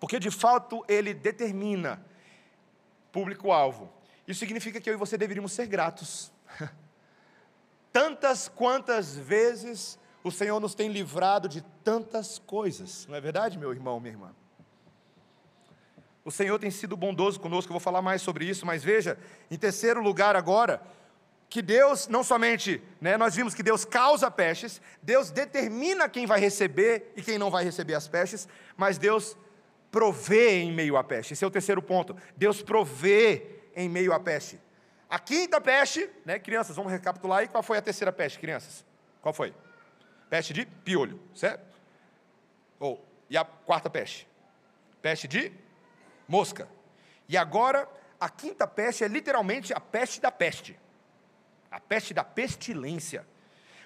[0.00, 2.02] porque de fato Ele determina
[3.14, 3.88] público-alvo.
[4.26, 6.32] Isso significa que eu e você deveríamos ser gratos.
[7.92, 13.70] Tantas quantas vezes o Senhor nos tem livrado de tantas coisas, não é verdade, meu
[13.70, 14.34] irmão, minha irmã?
[16.24, 19.18] O Senhor tem sido bondoso conosco, eu vou falar mais sobre isso, mas veja,
[19.50, 20.82] em terceiro lugar agora,
[21.50, 26.40] que Deus não somente, né, nós vimos que Deus causa pestes, Deus determina quem vai
[26.40, 29.36] receber e quem não vai receber as pestes, mas Deus
[29.94, 31.34] provê em meio à peste.
[31.34, 32.16] Esse é o terceiro ponto.
[32.36, 34.60] Deus provê em meio à peste.
[35.08, 38.84] A quinta peste, né, crianças, vamos recapitular aí qual foi a terceira peste, crianças?
[39.22, 39.54] Qual foi?
[40.28, 41.64] Peste de piolho, certo?
[42.80, 44.26] Ou, e a quarta peste?
[45.00, 45.52] Peste de
[46.26, 46.68] mosca.
[47.28, 50.76] E agora, a quinta peste é literalmente a peste da peste.
[51.70, 53.24] A peste da pestilência.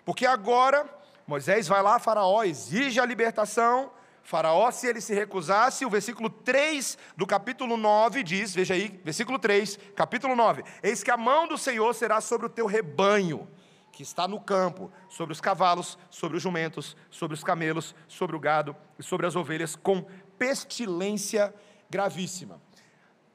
[0.06, 0.88] Porque agora,
[1.26, 3.92] Moisés vai lá, Faraó exige a libertação,
[4.28, 9.38] Faraó, se ele se recusasse, o versículo 3 do capítulo 9 diz, veja aí, versículo
[9.38, 13.48] 3, capítulo 9: Eis que a mão do Senhor será sobre o teu rebanho,
[13.90, 18.38] que está no campo, sobre os cavalos, sobre os jumentos, sobre os camelos, sobre o
[18.38, 20.04] gado e sobre as ovelhas, com
[20.36, 21.54] pestilência
[21.88, 22.60] gravíssima.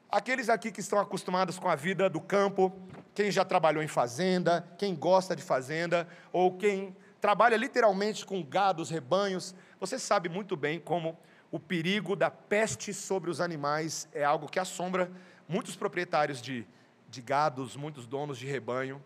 [0.08, 2.72] Aqueles aqui que estão acostumados com a vida do campo,
[3.12, 8.90] quem já trabalhou em fazenda, quem gosta de fazenda, ou quem trabalha literalmente com gados,
[8.90, 11.18] rebanhos, você sabe muito bem como
[11.50, 15.10] o perigo da peste sobre os animais é algo que assombra
[15.48, 16.66] muitos proprietários de,
[17.08, 19.02] de gados, muitos donos de rebanho.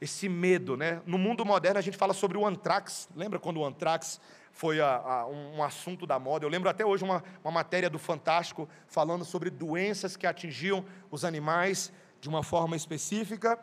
[0.00, 1.00] Esse medo, né?
[1.06, 3.08] No mundo moderno a gente fala sobre o antrax.
[3.14, 6.44] Lembra quando o antrax foi a, a, um assunto da moda?
[6.44, 11.24] Eu lembro até hoje uma, uma matéria do Fantástico falando sobre doenças que atingiam os
[11.24, 13.58] animais de uma forma específica.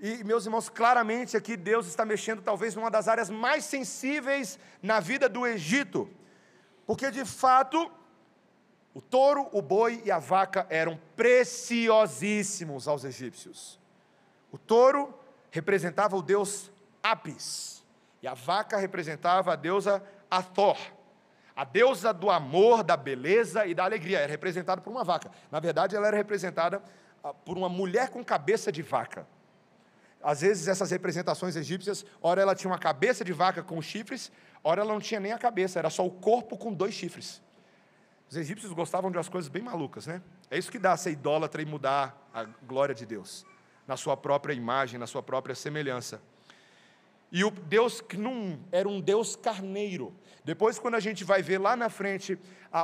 [0.00, 5.00] E, meus irmãos, claramente aqui Deus está mexendo talvez numa das áreas mais sensíveis na
[5.00, 6.08] vida do Egito,
[6.86, 7.90] porque de fato
[8.94, 13.78] o touro, o boi e a vaca eram preciosíssimos aos egípcios.
[14.50, 15.12] O touro
[15.50, 16.70] representava o deus
[17.02, 17.84] Apis,
[18.22, 20.78] e a vaca representava a deusa Athor,
[21.54, 24.20] a deusa do amor, da beleza e da alegria.
[24.20, 25.30] Era representada por uma vaca.
[25.50, 26.82] Na verdade, ela era representada
[27.22, 29.26] ah, por uma mulher com cabeça de vaca.
[30.22, 34.82] Às vezes essas representações egípcias, ora ela tinha uma cabeça de vaca com chifres, ora
[34.82, 37.40] ela não tinha nem a cabeça, era só o corpo com dois chifres.
[38.28, 40.20] Os egípcios gostavam de umas coisas bem malucas, né?
[40.50, 43.46] É isso que dá ser idólatra e mudar a glória de Deus,
[43.86, 46.20] na sua própria imagem, na sua própria semelhança.
[47.30, 50.14] E o Deus Knum era um Deus carneiro.
[50.44, 52.38] Depois, quando a gente vai ver lá na frente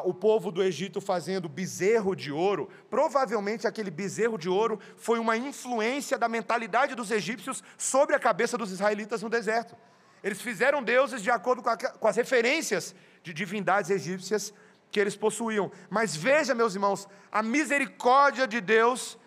[0.04, 5.36] o povo do Egito fazendo bezerro de ouro, provavelmente aquele bezerro de ouro foi uma
[5.36, 9.74] influência da mentalidade dos egípcios sobre a cabeça dos israelitas no deserto.
[10.22, 14.52] Eles fizeram deuses de acordo com, a, com as referências de divindades egípcias
[14.90, 15.72] que eles possuíam.
[15.90, 19.18] Mas veja, meus irmãos, a misericórdia de Deus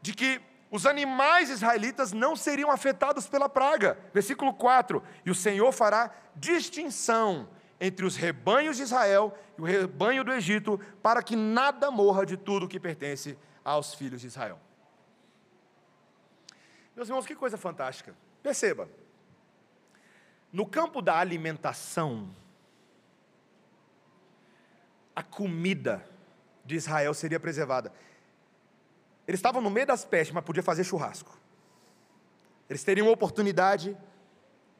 [0.00, 0.40] de que
[0.76, 3.98] os animais israelitas não seriam afetados pela praga.
[4.12, 7.48] Versículo 4: E o Senhor fará distinção
[7.80, 12.36] entre os rebanhos de Israel e o rebanho do Egito, para que nada morra de
[12.36, 14.60] tudo que pertence aos filhos de Israel.
[16.94, 18.14] Meus irmãos, que coisa fantástica.
[18.42, 18.86] Perceba,
[20.52, 22.30] no campo da alimentação,
[25.14, 26.06] a comida
[26.66, 27.92] de Israel seria preservada.
[29.26, 31.36] Eles estavam no meio das pestes, mas podia fazer churrasco.
[32.68, 33.96] Eles teriam oportunidade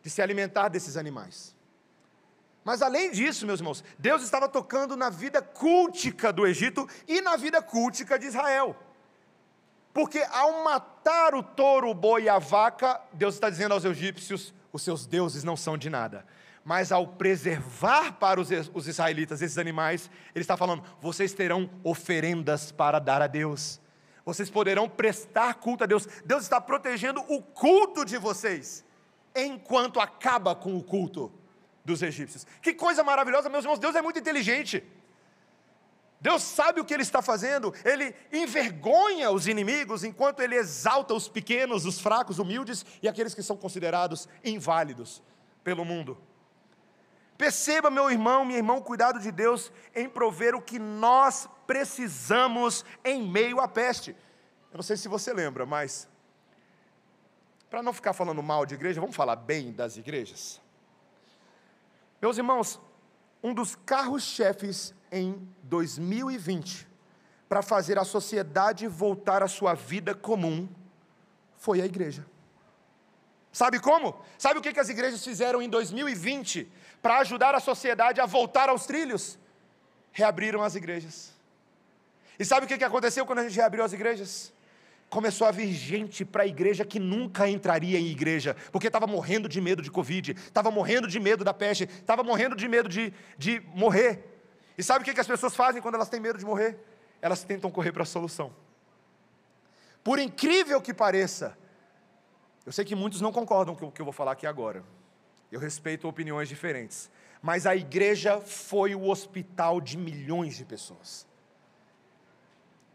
[0.03, 1.55] de se alimentar desses animais.
[2.65, 7.37] Mas além disso, meus irmãos, Deus estava tocando na vida cultica do Egito e na
[7.37, 8.77] vida cultica de Israel.
[9.93, 14.53] Porque ao matar o touro, o boi e a vaca, Deus está dizendo aos egípcios:
[14.73, 16.27] os seus deuses não são de nada.
[16.65, 22.99] Mas ao preservar para os israelitas esses animais, Ele está falando: vocês terão oferendas para
[22.99, 23.81] dar a Deus
[24.27, 26.09] vocês poderão prestar culto a Deus.
[26.25, 28.85] Deus está protegendo o culto de vocês,
[29.33, 31.33] enquanto acaba com o culto
[31.85, 32.45] dos egípcios.
[32.61, 34.85] Que coisa maravilhosa, meus irmãos, Deus é muito inteligente.
[36.21, 41.29] Deus sabe o que Ele está fazendo, Ele envergonha os inimigos, enquanto Ele exalta os
[41.29, 45.23] pequenos, os fracos, humildes e aqueles que são considerados inválidos
[45.63, 46.19] pelo mundo.
[47.39, 52.85] Perceba, meu irmão, minha irmã, o cuidado de Deus em prover o que nós precisamos
[53.05, 54.11] em meio à peste.
[54.71, 56.09] Eu não sei se você lembra, mas
[57.69, 60.61] para não ficar falando mal de igreja, vamos falar bem das igrejas.
[62.23, 62.81] Meus irmãos,
[63.43, 66.89] um dos carros-chefes em 2020
[67.49, 70.69] para fazer a sociedade voltar à sua vida comum
[71.57, 72.27] foi a igreja.
[73.53, 74.21] Sabe como?
[74.37, 78.85] Sabe o que as igrejas fizeram em 2020 para ajudar a sociedade a voltar aos
[78.85, 79.39] trilhos?
[80.13, 81.36] Reabriram as igrejas.
[82.39, 84.53] E sabe o que aconteceu quando a gente reabriu as igrejas?
[85.09, 89.49] Começou a vir gente para a igreja que nunca entraria em igreja, porque estava morrendo
[89.49, 93.13] de medo de Covid, estava morrendo de medo da peste, estava morrendo de medo de,
[93.39, 94.25] de morrer.
[94.77, 96.79] E sabe o que as pessoas fazem quando elas têm medo de morrer?
[97.23, 98.53] Elas tentam correr para a solução.
[100.03, 101.57] Por incrível que pareça,
[102.65, 104.85] eu sei que muitos não concordam com o que eu vou falar aqui agora.
[105.51, 107.09] Eu respeito opiniões diferentes.
[107.41, 111.27] Mas a igreja foi o hospital de milhões de pessoas.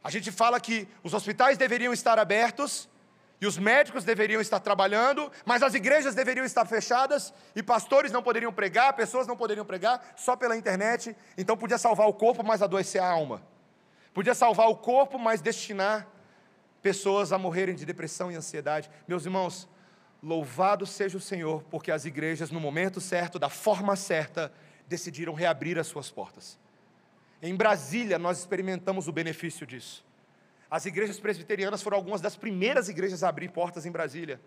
[0.03, 2.89] A gente fala que os hospitais deveriam estar abertos,
[3.41, 8.21] e os médicos deveriam estar trabalhando, mas as igrejas deveriam estar fechadas, e pastores não
[8.21, 11.15] poderiam pregar, pessoas não poderiam pregar, só pela internet.
[11.35, 13.41] Então podia salvar o corpo, mas adoecer a alma.
[14.13, 16.07] Podia salvar o corpo, mas destinar
[16.83, 18.91] pessoas a morrerem de depressão e ansiedade.
[19.07, 19.67] Meus irmãos,
[20.21, 24.53] louvado seja o Senhor, porque as igrejas, no momento certo, da forma certa,
[24.87, 26.59] decidiram reabrir as suas portas.
[27.41, 30.05] Em Brasília, nós experimentamos o benefício disso.
[30.69, 34.39] As igrejas presbiterianas foram algumas das primeiras igrejas a abrir portas em Brasília.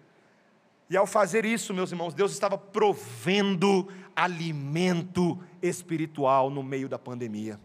[0.89, 7.59] E ao fazer isso, meus irmãos, Deus estava provendo alimento espiritual no meio da pandemia.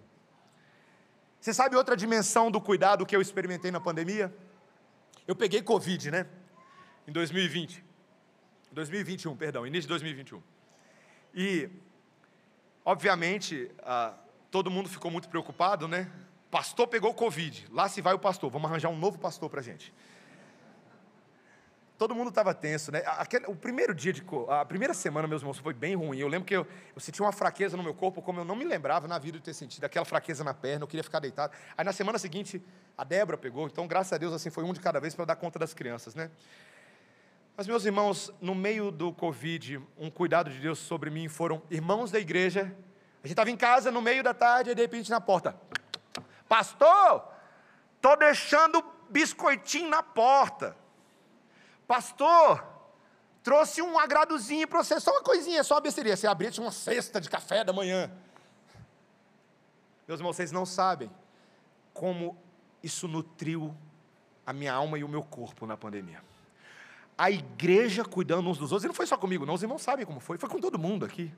[1.39, 4.33] Você sabe outra dimensão do cuidado que eu experimentei na pandemia?
[5.27, 6.25] Eu peguei Covid, né?
[7.07, 7.83] Em 2020.
[8.71, 10.41] 2021, perdão, início de 2021.
[11.33, 11.69] E,
[12.83, 14.13] obviamente, ah,
[14.51, 16.11] todo mundo ficou muito preocupado, né?
[16.51, 19.93] Pastor pegou Covid, lá se vai o pastor, vamos arranjar um novo pastor para gente.
[21.99, 23.03] Todo mundo estava tenso, né?
[23.05, 24.23] Aquele, o primeiro dia de.
[24.47, 26.17] A primeira semana, meus irmãos, foi bem ruim.
[26.17, 28.63] Eu lembro que eu, eu senti uma fraqueza no meu corpo, como eu não me
[28.63, 31.53] lembrava na vida de ter sentido, aquela fraqueza na perna, eu queria ficar deitado.
[31.77, 32.63] Aí na semana seguinte,
[32.97, 35.35] a Débora pegou, então, graças a Deus, assim, foi um de cada vez para dar
[35.35, 36.31] conta das crianças, né?
[37.57, 42.09] Mas, meus irmãos, no meio do Covid, um cuidado de Deus sobre mim foram irmãos
[42.09, 42.73] da igreja.
[43.23, 45.55] A gente estava em casa no meio da tarde, e de repente na porta.
[46.47, 47.27] Pastor,
[47.95, 50.75] estou deixando biscoitinho na porta.
[51.87, 52.63] Pastor,
[53.43, 56.15] trouxe um agradozinho para você, só uma coisinha, só uma besteirinha.
[56.15, 58.11] Você tinha uma cesta de café da manhã.
[60.07, 61.11] Meus irmãos, vocês não sabem
[61.93, 62.37] como
[62.81, 63.75] isso nutriu
[64.45, 66.23] a minha alma e o meu corpo na pandemia.
[67.17, 70.05] A igreja cuidando uns dos outros, e não foi só comigo, não, os irmãos sabem
[70.05, 71.31] como foi, foi com todo mundo aqui.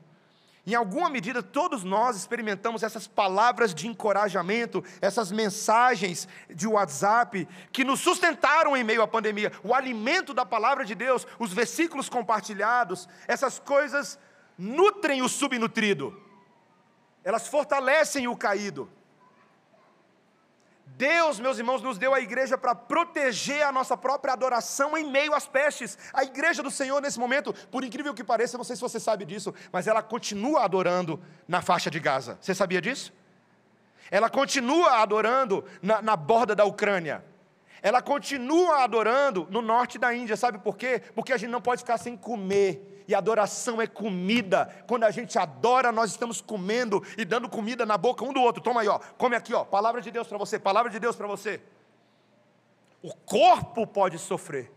[0.64, 7.82] Em alguma medida, todos nós experimentamos essas palavras de encorajamento, essas mensagens de WhatsApp que
[7.82, 9.50] nos sustentaram em meio à pandemia.
[9.64, 14.18] O alimento da palavra de Deus, os versículos compartilhados, essas coisas
[14.56, 16.16] nutrem o subnutrido,
[17.24, 18.88] elas fortalecem o caído.
[21.02, 25.34] Deus, meus irmãos, nos deu a igreja para proteger a nossa própria adoração em meio
[25.34, 25.98] às pestes.
[26.12, 29.24] A igreja do Senhor, nesse momento, por incrível que pareça, não sei se você sabe
[29.24, 32.38] disso, mas ela continua adorando na faixa de Gaza.
[32.40, 33.12] Você sabia disso?
[34.12, 37.24] Ela continua adorando na, na borda da Ucrânia.
[37.82, 40.36] Ela continua adorando no norte da Índia.
[40.36, 41.02] Sabe por quê?
[41.14, 44.84] Porque a gente não pode ficar sem comer e adoração é comida.
[44.86, 48.62] Quando a gente adora, nós estamos comendo e dando comida na boca um do outro.
[48.62, 51.26] Toma aí, ó, come aqui, ó, palavra de Deus para você, palavra de Deus para
[51.26, 51.60] você.
[53.02, 54.72] O corpo pode sofrer,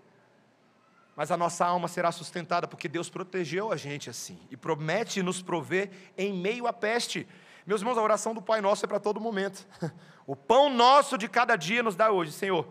[1.15, 5.43] mas a nossa alma será sustentada porque Deus protegeu a gente assim e promete nos
[5.43, 7.27] prover em meio à peste.
[7.67, 9.65] Meus irmãos, a oração do Pai Nosso é para todo momento.
[10.27, 12.67] O pão nosso de cada dia nos dá hoje, Senhor.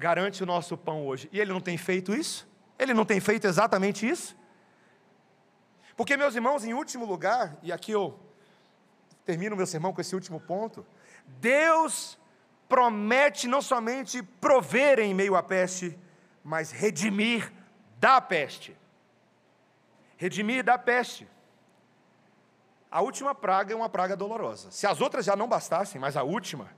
[0.00, 1.28] Garante o nosso pão hoje.
[1.30, 2.48] E Ele não tem feito isso?
[2.78, 4.34] Ele não tem feito exatamente isso?
[5.94, 8.18] Porque, meus irmãos, em último lugar, e aqui eu
[9.26, 10.86] termino meu sermão com esse último ponto,
[11.26, 12.18] Deus
[12.66, 15.98] promete não somente prover em meio à peste,
[16.42, 17.52] mas redimir
[17.98, 18.74] da peste.
[20.16, 21.28] Redimir da peste.
[22.90, 24.70] A última praga é uma praga dolorosa.
[24.70, 26.70] Se as outras já não bastassem, mas a última,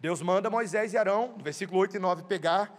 [0.00, 2.74] Deus manda Moisés e Arão, no versículo 8 e 9, pegar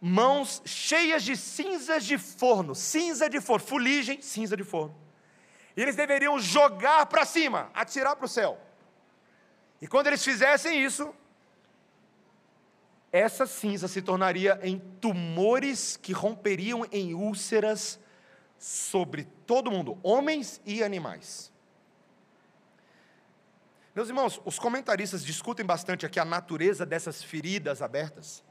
[0.00, 4.96] mãos cheias de cinzas de forno, cinza de forno, fuligem, cinza de forno.
[5.76, 8.58] E eles deveriam jogar para cima, atirar para o céu.
[9.80, 11.14] E quando eles fizessem isso,
[13.12, 18.00] essa cinza se tornaria em tumores que romperiam em úlceras
[18.58, 21.52] sobre todo mundo, homens e animais.
[23.98, 28.44] Meus irmãos, os comentaristas discutem bastante aqui a natureza dessas feridas abertas,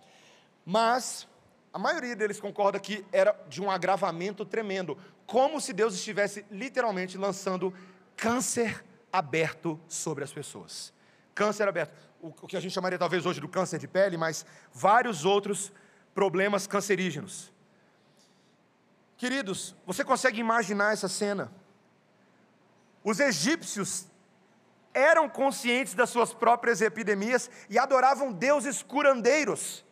[0.66, 1.26] mas
[1.72, 7.18] a maioria deles concorda que era de um agravamento tremendo, como se Deus estivesse literalmente
[7.18, 7.74] lançando
[8.18, 10.94] câncer aberto sobre as pessoas.
[11.34, 11.96] Câncer aberto.
[12.22, 15.72] O, que a gente chamaria talvez hoje do câncer de pele, mas vários outros
[16.14, 17.54] problemas cancerígenos.
[19.16, 21.50] Queridos, você consegue imaginar essa cena?
[23.02, 24.08] Os egípcios
[24.98, 29.86] eram conscientes das suas próprias epidemias e adoravam deuses curandeiros.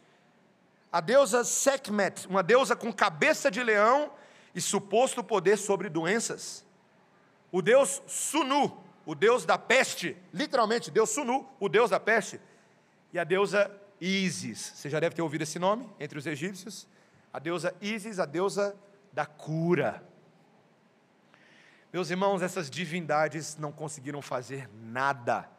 [0.91, 4.12] A deusa Sekhmet, uma deusa com cabeça de leão
[4.56, 6.66] e suposto poder sobre doenças.
[7.51, 12.39] O deus Sunu, o deus da peste, literalmente, deus Sunu, o deus da peste.
[13.14, 16.88] E a deusa Isis, você já deve ter ouvido esse nome entre os egípcios.
[17.32, 18.76] A deusa Isis, a deusa
[19.14, 20.03] da cura.
[21.96, 25.50] Meus irmãos, essas divindades não conseguiram fazer nada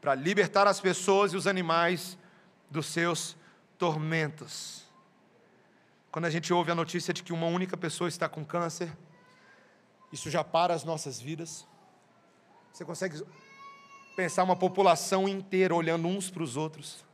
[0.00, 2.16] para libertar as pessoas e os animais
[2.70, 3.36] dos seus
[3.76, 4.84] tormentos.
[6.12, 8.96] Quando a gente ouve a notícia de que uma única pessoa está com câncer,
[10.12, 11.66] isso já para as nossas vidas.
[12.72, 13.26] Você consegue
[14.14, 17.04] pensar uma população inteira olhando uns para os outros,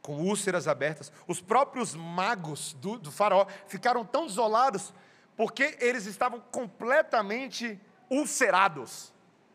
[0.00, 1.10] com úlceras abertas.
[1.26, 4.94] Os próprios magos do, do faraó ficaram tão isolados
[5.36, 7.78] porque eles estavam completamente
[8.08, 9.12] ulcerados,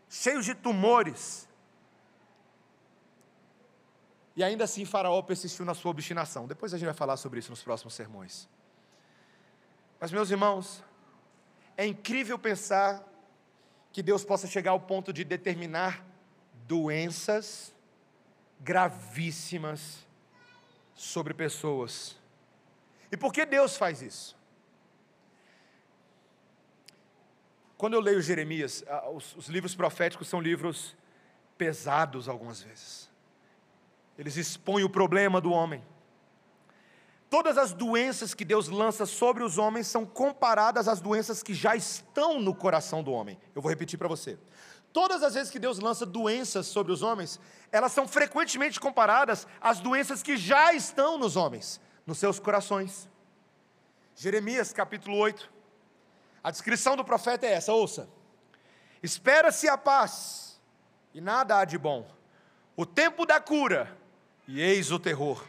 [0.08, 1.48] cheios de tumores.
[4.36, 6.48] E ainda assim Faraó persistiu na sua obstinação.
[6.48, 8.48] Depois a gente vai falar sobre isso nos próximos sermões.
[10.00, 10.84] Mas, meus irmãos,
[11.76, 13.04] é incrível pensar
[13.92, 16.06] que Deus possa chegar ao ponto de determinar
[16.66, 17.76] doenças
[18.60, 20.06] gravíssimas
[20.96, 22.16] sobre pessoas.
[23.12, 24.41] E por que Deus faz isso?
[27.82, 30.96] Quando eu leio Jeremias, os, os livros proféticos são livros
[31.58, 33.10] pesados algumas vezes.
[34.16, 35.84] Eles expõem o problema do homem.
[37.28, 41.76] Todas as doenças que Deus lança sobre os homens são comparadas às doenças que já
[41.76, 43.36] estão no coração do homem.
[43.56, 44.38] Eu vou repetir para você.
[44.94, 47.40] Todas as vezes que Deus lança doenças sobre os homens,
[47.72, 53.10] elas são frequentemente comparadas às doenças que já estão nos homens, nos seus corações.
[54.16, 55.61] Jeremias capítulo 8,
[56.44, 58.10] a descrição do profeta é essa, ouça.
[59.02, 60.60] Espera-se a paz,
[61.14, 62.08] e nada há de bom.
[62.76, 63.96] O tempo da cura,
[64.48, 65.44] e eis o terror.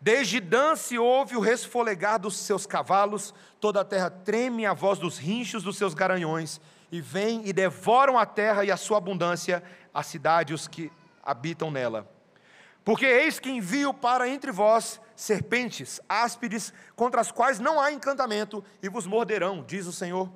[0.00, 4.98] Desde Dan se ouve o resfolegar dos seus cavalos, toda a terra treme a voz
[4.98, 9.62] dos rinchos dos seus garanhões, e vêm e devoram a terra e a sua abundância,
[9.94, 10.90] a cidade e os que
[11.22, 12.10] habitam nela.
[12.84, 18.64] Porque eis que envio para entre vós serpentes áspides, contra as quais não há encantamento,
[18.82, 20.28] e vos morderão, diz o Senhor.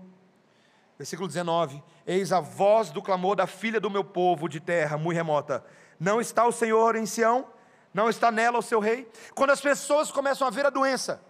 [0.96, 5.16] Versículo 19: Eis a voz do clamor da filha do meu povo de terra muito
[5.16, 5.64] remota.
[5.98, 7.48] Não está o Senhor em Sião?
[7.92, 9.10] Não está nela o seu rei?
[9.34, 11.20] Quando as pessoas começam a ver a doença,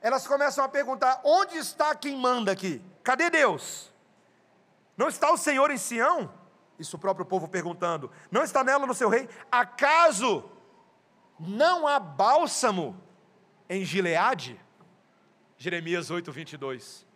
[0.00, 2.82] elas começam a perguntar: onde está quem manda aqui?
[3.04, 3.92] Cadê Deus?
[4.96, 6.32] Não está o Senhor em Sião?
[6.78, 9.28] Isso o próprio povo perguntando: não está nela no seu rei?
[9.50, 10.50] Acaso
[11.46, 13.00] não há bálsamo
[13.68, 14.58] em Gileade?
[15.56, 17.06] Jeremias 8, 22.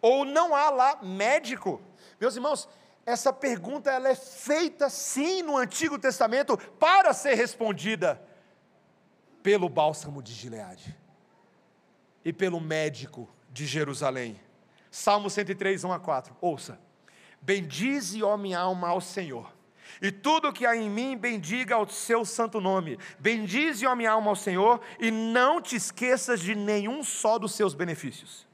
[0.00, 1.80] Ou não há lá médico?
[2.20, 2.68] Meus irmãos,
[3.04, 8.22] essa pergunta ela é feita sim no Antigo Testamento para ser respondida
[9.42, 10.96] pelo bálsamo de Gileade
[12.24, 14.40] e pelo médico de Jerusalém.
[14.90, 16.36] Salmo 103, 1 a 4.
[16.40, 16.78] Ouça.
[17.40, 19.57] Bendize, ó minha alma, ao Senhor
[20.00, 22.98] e tudo que há em mim, bendiga o seu santo nome.
[23.18, 27.74] Bendize a minha alma ao Senhor, e não te esqueças de nenhum só dos seus
[27.74, 28.46] benefícios.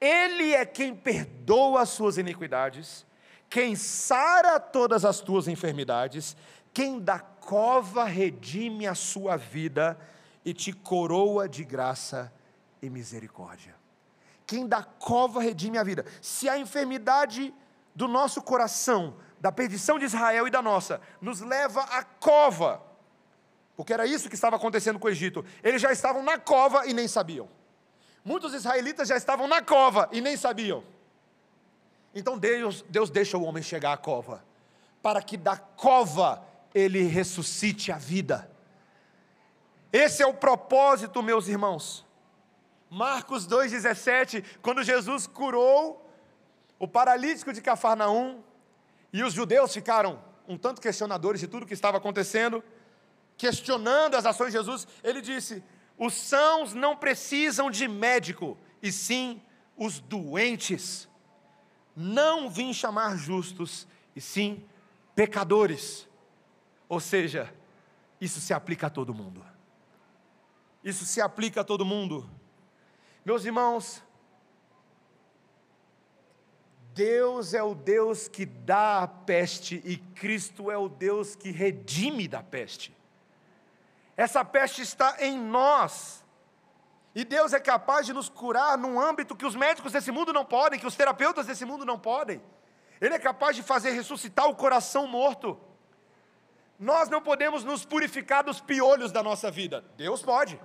[0.00, 3.06] Ele é quem perdoa as suas iniquidades,
[3.48, 6.36] quem sara todas as tuas enfermidades,
[6.74, 9.98] quem da cova redime a sua vida
[10.44, 12.32] e te coroa de graça
[12.82, 13.74] e misericórdia.
[14.46, 16.04] Quem da cova redime a vida.
[16.20, 17.52] Se a enfermidade
[17.94, 22.82] do nosso coração da perdição de Israel e da nossa, nos leva à cova,
[23.76, 25.44] porque era isso que estava acontecendo com o Egito.
[25.62, 27.48] Eles já estavam na cova e nem sabiam.
[28.24, 30.82] Muitos israelitas já estavam na cova e nem sabiam.
[32.14, 34.42] Então Deus, Deus deixa o homem chegar à cova,
[35.02, 36.42] para que da cova
[36.74, 38.50] ele ressuscite a vida.
[39.92, 42.04] Esse é o propósito, meus irmãos.
[42.90, 46.10] Marcos 2,17, quando Jesus curou
[46.78, 48.42] o paralítico de Cafarnaum,
[49.12, 52.62] e os judeus ficaram um tanto questionadores de tudo o que estava acontecendo,
[53.36, 54.86] questionando as ações de Jesus.
[55.02, 55.62] Ele disse:
[55.98, 59.42] Os sãos não precisam de médico, e sim
[59.76, 61.08] os doentes.
[61.94, 64.64] Não vim chamar justos, e sim
[65.14, 66.06] pecadores.
[66.88, 67.52] Ou seja,
[68.20, 69.44] isso se aplica a todo mundo.
[70.84, 72.28] Isso se aplica a todo mundo.
[73.24, 74.02] Meus irmãos,
[76.96, 82.26] Deus é o Deus que dá a peste e Cristo é o Deus que redime
[82.26, 82.96] da peste.
[84.16, 86.24] Essa peste está em nós.
[87.14, 90.42] E Deus é capaz de nos curar num âmbito que os médicos desse mundo não
[90.42, 92.40] podem, que os terapeutas desse mundo não podem.
[92.98, 95.60] Ele é capaz de fazer ressuscitar o coração morto.
[96.78, 99.84] Nós não podemos nos purificar dos piolhos da nossa vida.
[99.98, 100.58] Deus pode.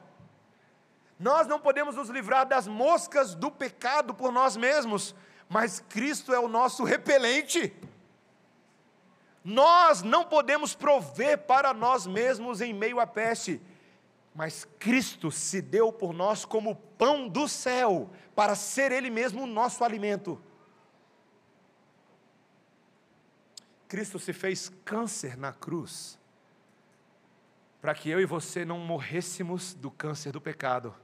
[1.20, 5.14] Nós não podemos nos livrar das moscas do pecado por nós mesmos,
[5.52, 7.74] mas Cristo é o nosso repelente.
[9.44, 13.62] Nós não podemos prover para nós mesmos em meio à peste,
[14.34, 19.46] mas Cristo se deu por nós como pão do céu, para ser Ele mesmo o
[19.46, 20.42] nosso alimento.
[23.90, 26.18] Cristo se fez câncer na cruz,
[27.82, 30.96] para que eu e você não morrêssemos do câncer do pecado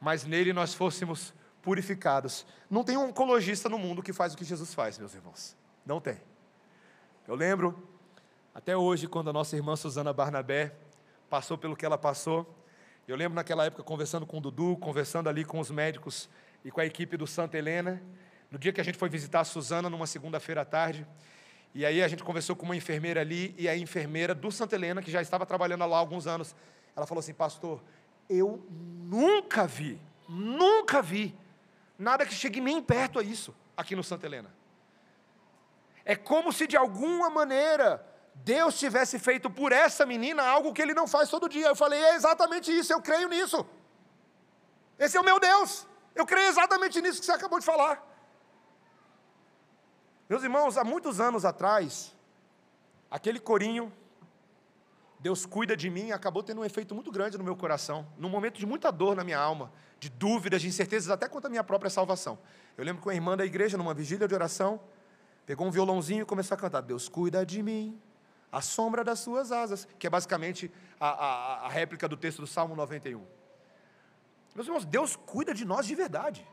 [0.00, 1.34] mas nele nós fôssemos
[1.66, 2.46] purificados.
[2.70, 5.56] Não tem um oncologista no mundo que faz o que Jesus faz, meus irmãos.
[5.84, 6.16] Não tem.
[7.26, 7.88] Eu lembro,
[8.54, 10.72] até hoje, quando a nossa irmã Suzana Barnabé
[11.28, 12.46] passou pelo que ela passou,
[13.08, 16.28] eu lembro naquela época conversando com o Dudu, conversando ali com os médicos
[16.64, 18.00] e com a equipe do Santa Helena,
[18.48, 21.04] no dia que a gente foi visitar a Suzana, numa segunda-feira à tarde,
[21.74, 25.02] e aí a gente conversou com uma enfermeira ali, e a enfermeira do Santa Helena,
[25.02, 26.54] que já estava trabalhando lá há alguns anos,
[26.94, 27.82] ela falou assim: Pastor,
[28.30, 31.34] eu nunca vi, nunca vi
[31.98, 34.52] nada que chegue nem perto a isso aqui no Santa Helena.
[36.04, 40.94] É como se de alguma maneira Deus tivesse feito por essa menina algo que ele
[40.94, 41.66] não faz todo dia.
[41.66, 43.66] Eu falei, é exatamente isso, eu creio nisso.
[44.98, 45.86] Esse é o meu Deus.
[46.14, 48.02] Eu creio exatamente nisso que você acabou de falar.
[50.28, 52.14] Meus irmãos, há muitos anos atrás,
[53.10, 53.92] aquele corinho
[55.26, 58.60] Deus cuida de mim, acabou tendo um efeito muito grande no meu coração, num momento
[58.60, 61.90] de muita dor na minha alma, de dúvidas, de incertezas, até quanto à minha própria
[61.90, 62.38] salvação.
[62.78, 64.78] Eu lembro que uma irmã da igreja, numa vigília de oração,
[65.44, 68.00] pegou um violãozinho e começou a cantar: Deus cuida de mim,
[68.52, 70.70] a sombra das suas asas, que é basicamente
[71.00, 73.20] a, a, a réplica do texto do Salmo 91.
[74.54, 76.46] Meus irmãos, Deus cuida de nós de verdade.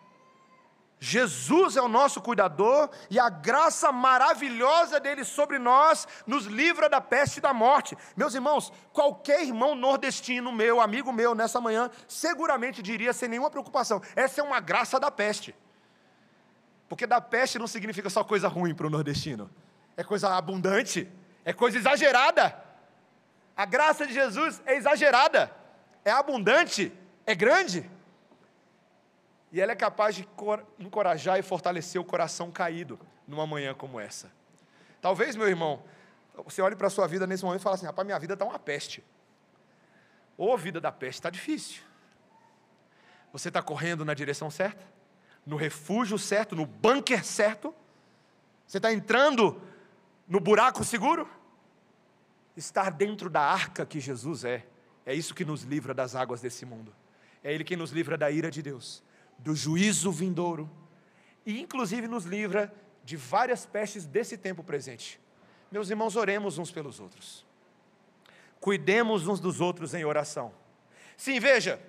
[1.06, 7.02] Jesus é o nosso cuidador e a graça maravilhosa dele sobre nós nos livra da
[7.02, 7.98] peste e da morte.
[8.16, 14.02] Meus irmãos, qualquer irmão nordestino meu, amigo meu, nessa manhã, seguramente diria sem nenhuma preocupação:
[14.16, 15.54] essa é uma graça da peste.
[16.88, 19.50] Porque da peste não significa só coisa ruim para o nordestino,
[19.98, 21.12] é coisa abundante,
[21.44, 22.58] é coisa exagerada.
[23.58, 25.54] A graça de Jesus é exagerada,
[26.06, 27.92] é abundante, é grande.
[29.54, 30.28] E ela é capaz de
[30.80, 34.32] encorajar e fortalecer o coração caído numa manhã como essa.
[35.00, 35.84] Talvez, meu irmão,
[36.44, 38.44] você olhe para a sua vida nesse momento e fale assim: rapaz, minha vida está
[38.44, 39.04] uma peste.
[40.36, 41.84] Ou a vida da peste está difícil.
[43.32, 44.84] Você está correndo na direção certa?
[45.46, 46.56] No refúgio certo?
[46.56, 47.76] No bunker certo?
[48.66, 49.62] Você está entrando
[50.28, 51.30] no buraco seguro?
[52.58, 54.66] Estar dentro da arca que Jesus é,
[55.06, 56.92] é isso que nos livra das águas desse mundo.
[57.44, 59.04] É Ele que nos livra da ira de Deus
[59.44, 60.70] do juízo vindouro
[61.46, 62.74] e, inclusive, nos livra
[63.04, 65.20] de várias pestes desse tempo presente.
[65.70, 67.46] Meus irmãos, oremos uns pelos outros.
[68.62, 70.54] Cuidemos uns dos outros em oração.
[71.18, 71.82] Sim, veja,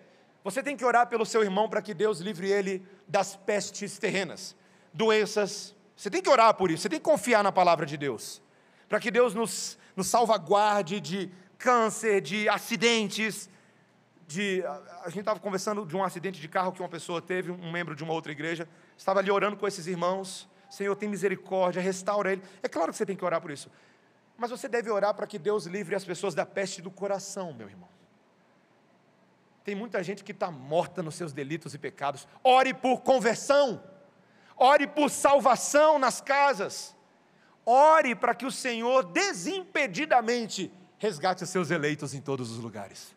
[0.42, 4.56] você tem que orar pelo seu irmão para que Deus livre ele das pestes terrenas,
[4.92, 5.76] doenças.
[5.96, 8.42] Você tem que orar por isso, você tem que confiar na palavra de Deus,
[8.88, 13.48] para que Deus nos, nos salvaguarde de câncer, de acidentes,
[14.26, 14.62] de.
[15.02, 17.94] A gente estava conversando de um acidente de carro que uma pessoa teve, um membro
[17.94, 20.48] de uma outra igreja, estava ali orando com esses irmãos.
[20.70, 22.42] Senhor, tem misericórdia, restaura ele.
[22.62, 23.70] É claro que você tem que orar por isso.
[24.36, 27.68] Mas você deve orar para que Deus livre as pessoas da peste do coração, meu
[27.68, 27.88] irmão.
[29.62, 32.26] Tem muita gente que está morta nos seus delitos e pecados.
[32.42, 33.82] Ore por conversão.
[34.56, 36.94] Ore por salvação nas casas.
[37.64, 43.13] Ore para que o Senhor desimpedidamente resgate os seus eleitos em todos os lugares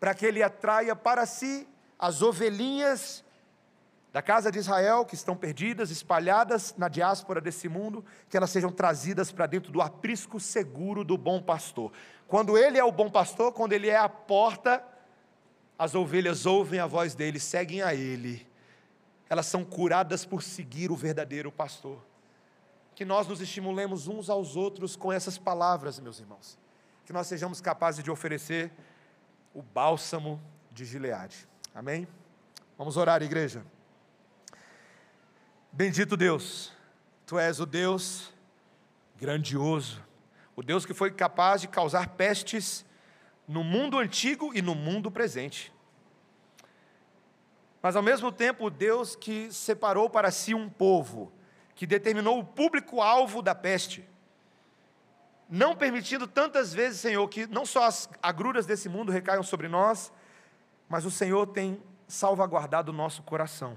[0.00, 3.22] para que ele atraia para si as ovelhinhas
[4.12, 8.72] da casa de Israel que estão perdidas, espalhadas na diáspora desse mundo, que elas sejam
[8.72, 11.92] trazidas para dentro do aprisco seguro do bom pastor.
[12.26, 14.82] Quando ele é o bom pastor, quando ele é a porta,
[15.78, 18.48] as ovelhas ouvem a voz dele, seguem a ele.
[19.28, 22.04] Elas são curadas por seguir o verdadeiro pastor.
[22.94, 26.58] Que nós nos estimulemos uns aos outros com essas palavras, meus irmãos.
[27.06, 28.72] Que nós sejamos capazes de oferecer
[29.54, 30.40] o bálsamo
[30.70, 31.46] de Gileade.
[31.74, 32.06] Amém?
[32.76, 33.64] Vamos orar, igreja.
[35.72, 36.72] Bendito Deus,
[37.26, 38.32] Tu és o Deus
[39.16, 40.02] grandioso,
[40.56, 42.84] o Deus que foi capaz de causar pestes
[43.46, 45.72] no mundo antigo e no mundo presente.
[47.82, 51.32] Mas ao mesmo tempo, o Deus que separou para si um povo,
[51.74, 54.04] que determinou o público-alvo da peste,
[55.50, 60.12] não permitindo tantas vezes, Senhor, que não só as agruras desse mundo recaiam sobre nós,
[60.88, 63.76] mas o Senhor tem salvaguardado o nosso coração,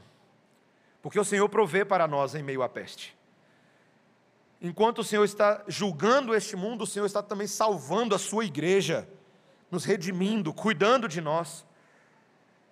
[1.01, 3.17] porque o Senhor provê para nós em meio à peste.
[4.61, 9.09] Enquanto o Senhor está julgando este mundo, o Senhor está também salvando a sua igreja,
[9.69, 11.65] nos redimindo, cuidando de nós.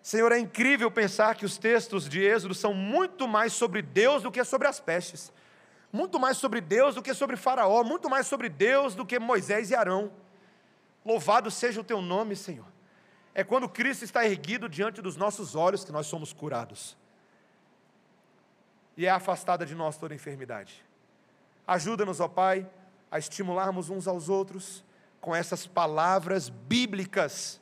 [0.02, 4.32] Senhor, é incrível pensar que os textos de Êxodo são muito mais sobre Deus do
[4.32, 5.34] que sobre as pestes,
[5.92, 9.72] muito mais sobre Deus do que sobre Faraó, muito mais sobre Deus do que Moisés
[9.72, 10.12] e Arão.
[11.04, 12.68] Louvado seja o teu nome, Senhor.
[13.34, 16.98] É quando Cristo está erguido diante dos nossos olhos que nós somos curados,
[18.96, 20.86] e é afastada de nós toda enfermidade.
[21.66, 22.70] Ajuda-nos, ó Pai,
[23.10, 24.84] a estimularmos uns aos outros
[25.20, 27.60] com essas palavras bíblicas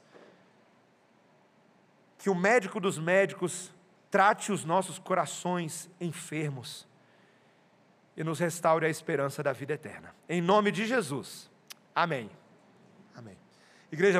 [2.18, 3.72] que o médico dos médicos
[4.12, 6.89] trate os nossos corações enfermos
[8.20, 10.14] e nos restaure a esperança da vida eterna.
[10.28, 11.50] Em nome de Jesus.
[11.96, 12.30] Amém.
[13.16, 13.38] Amém.
[13.90, 14.18] Igreja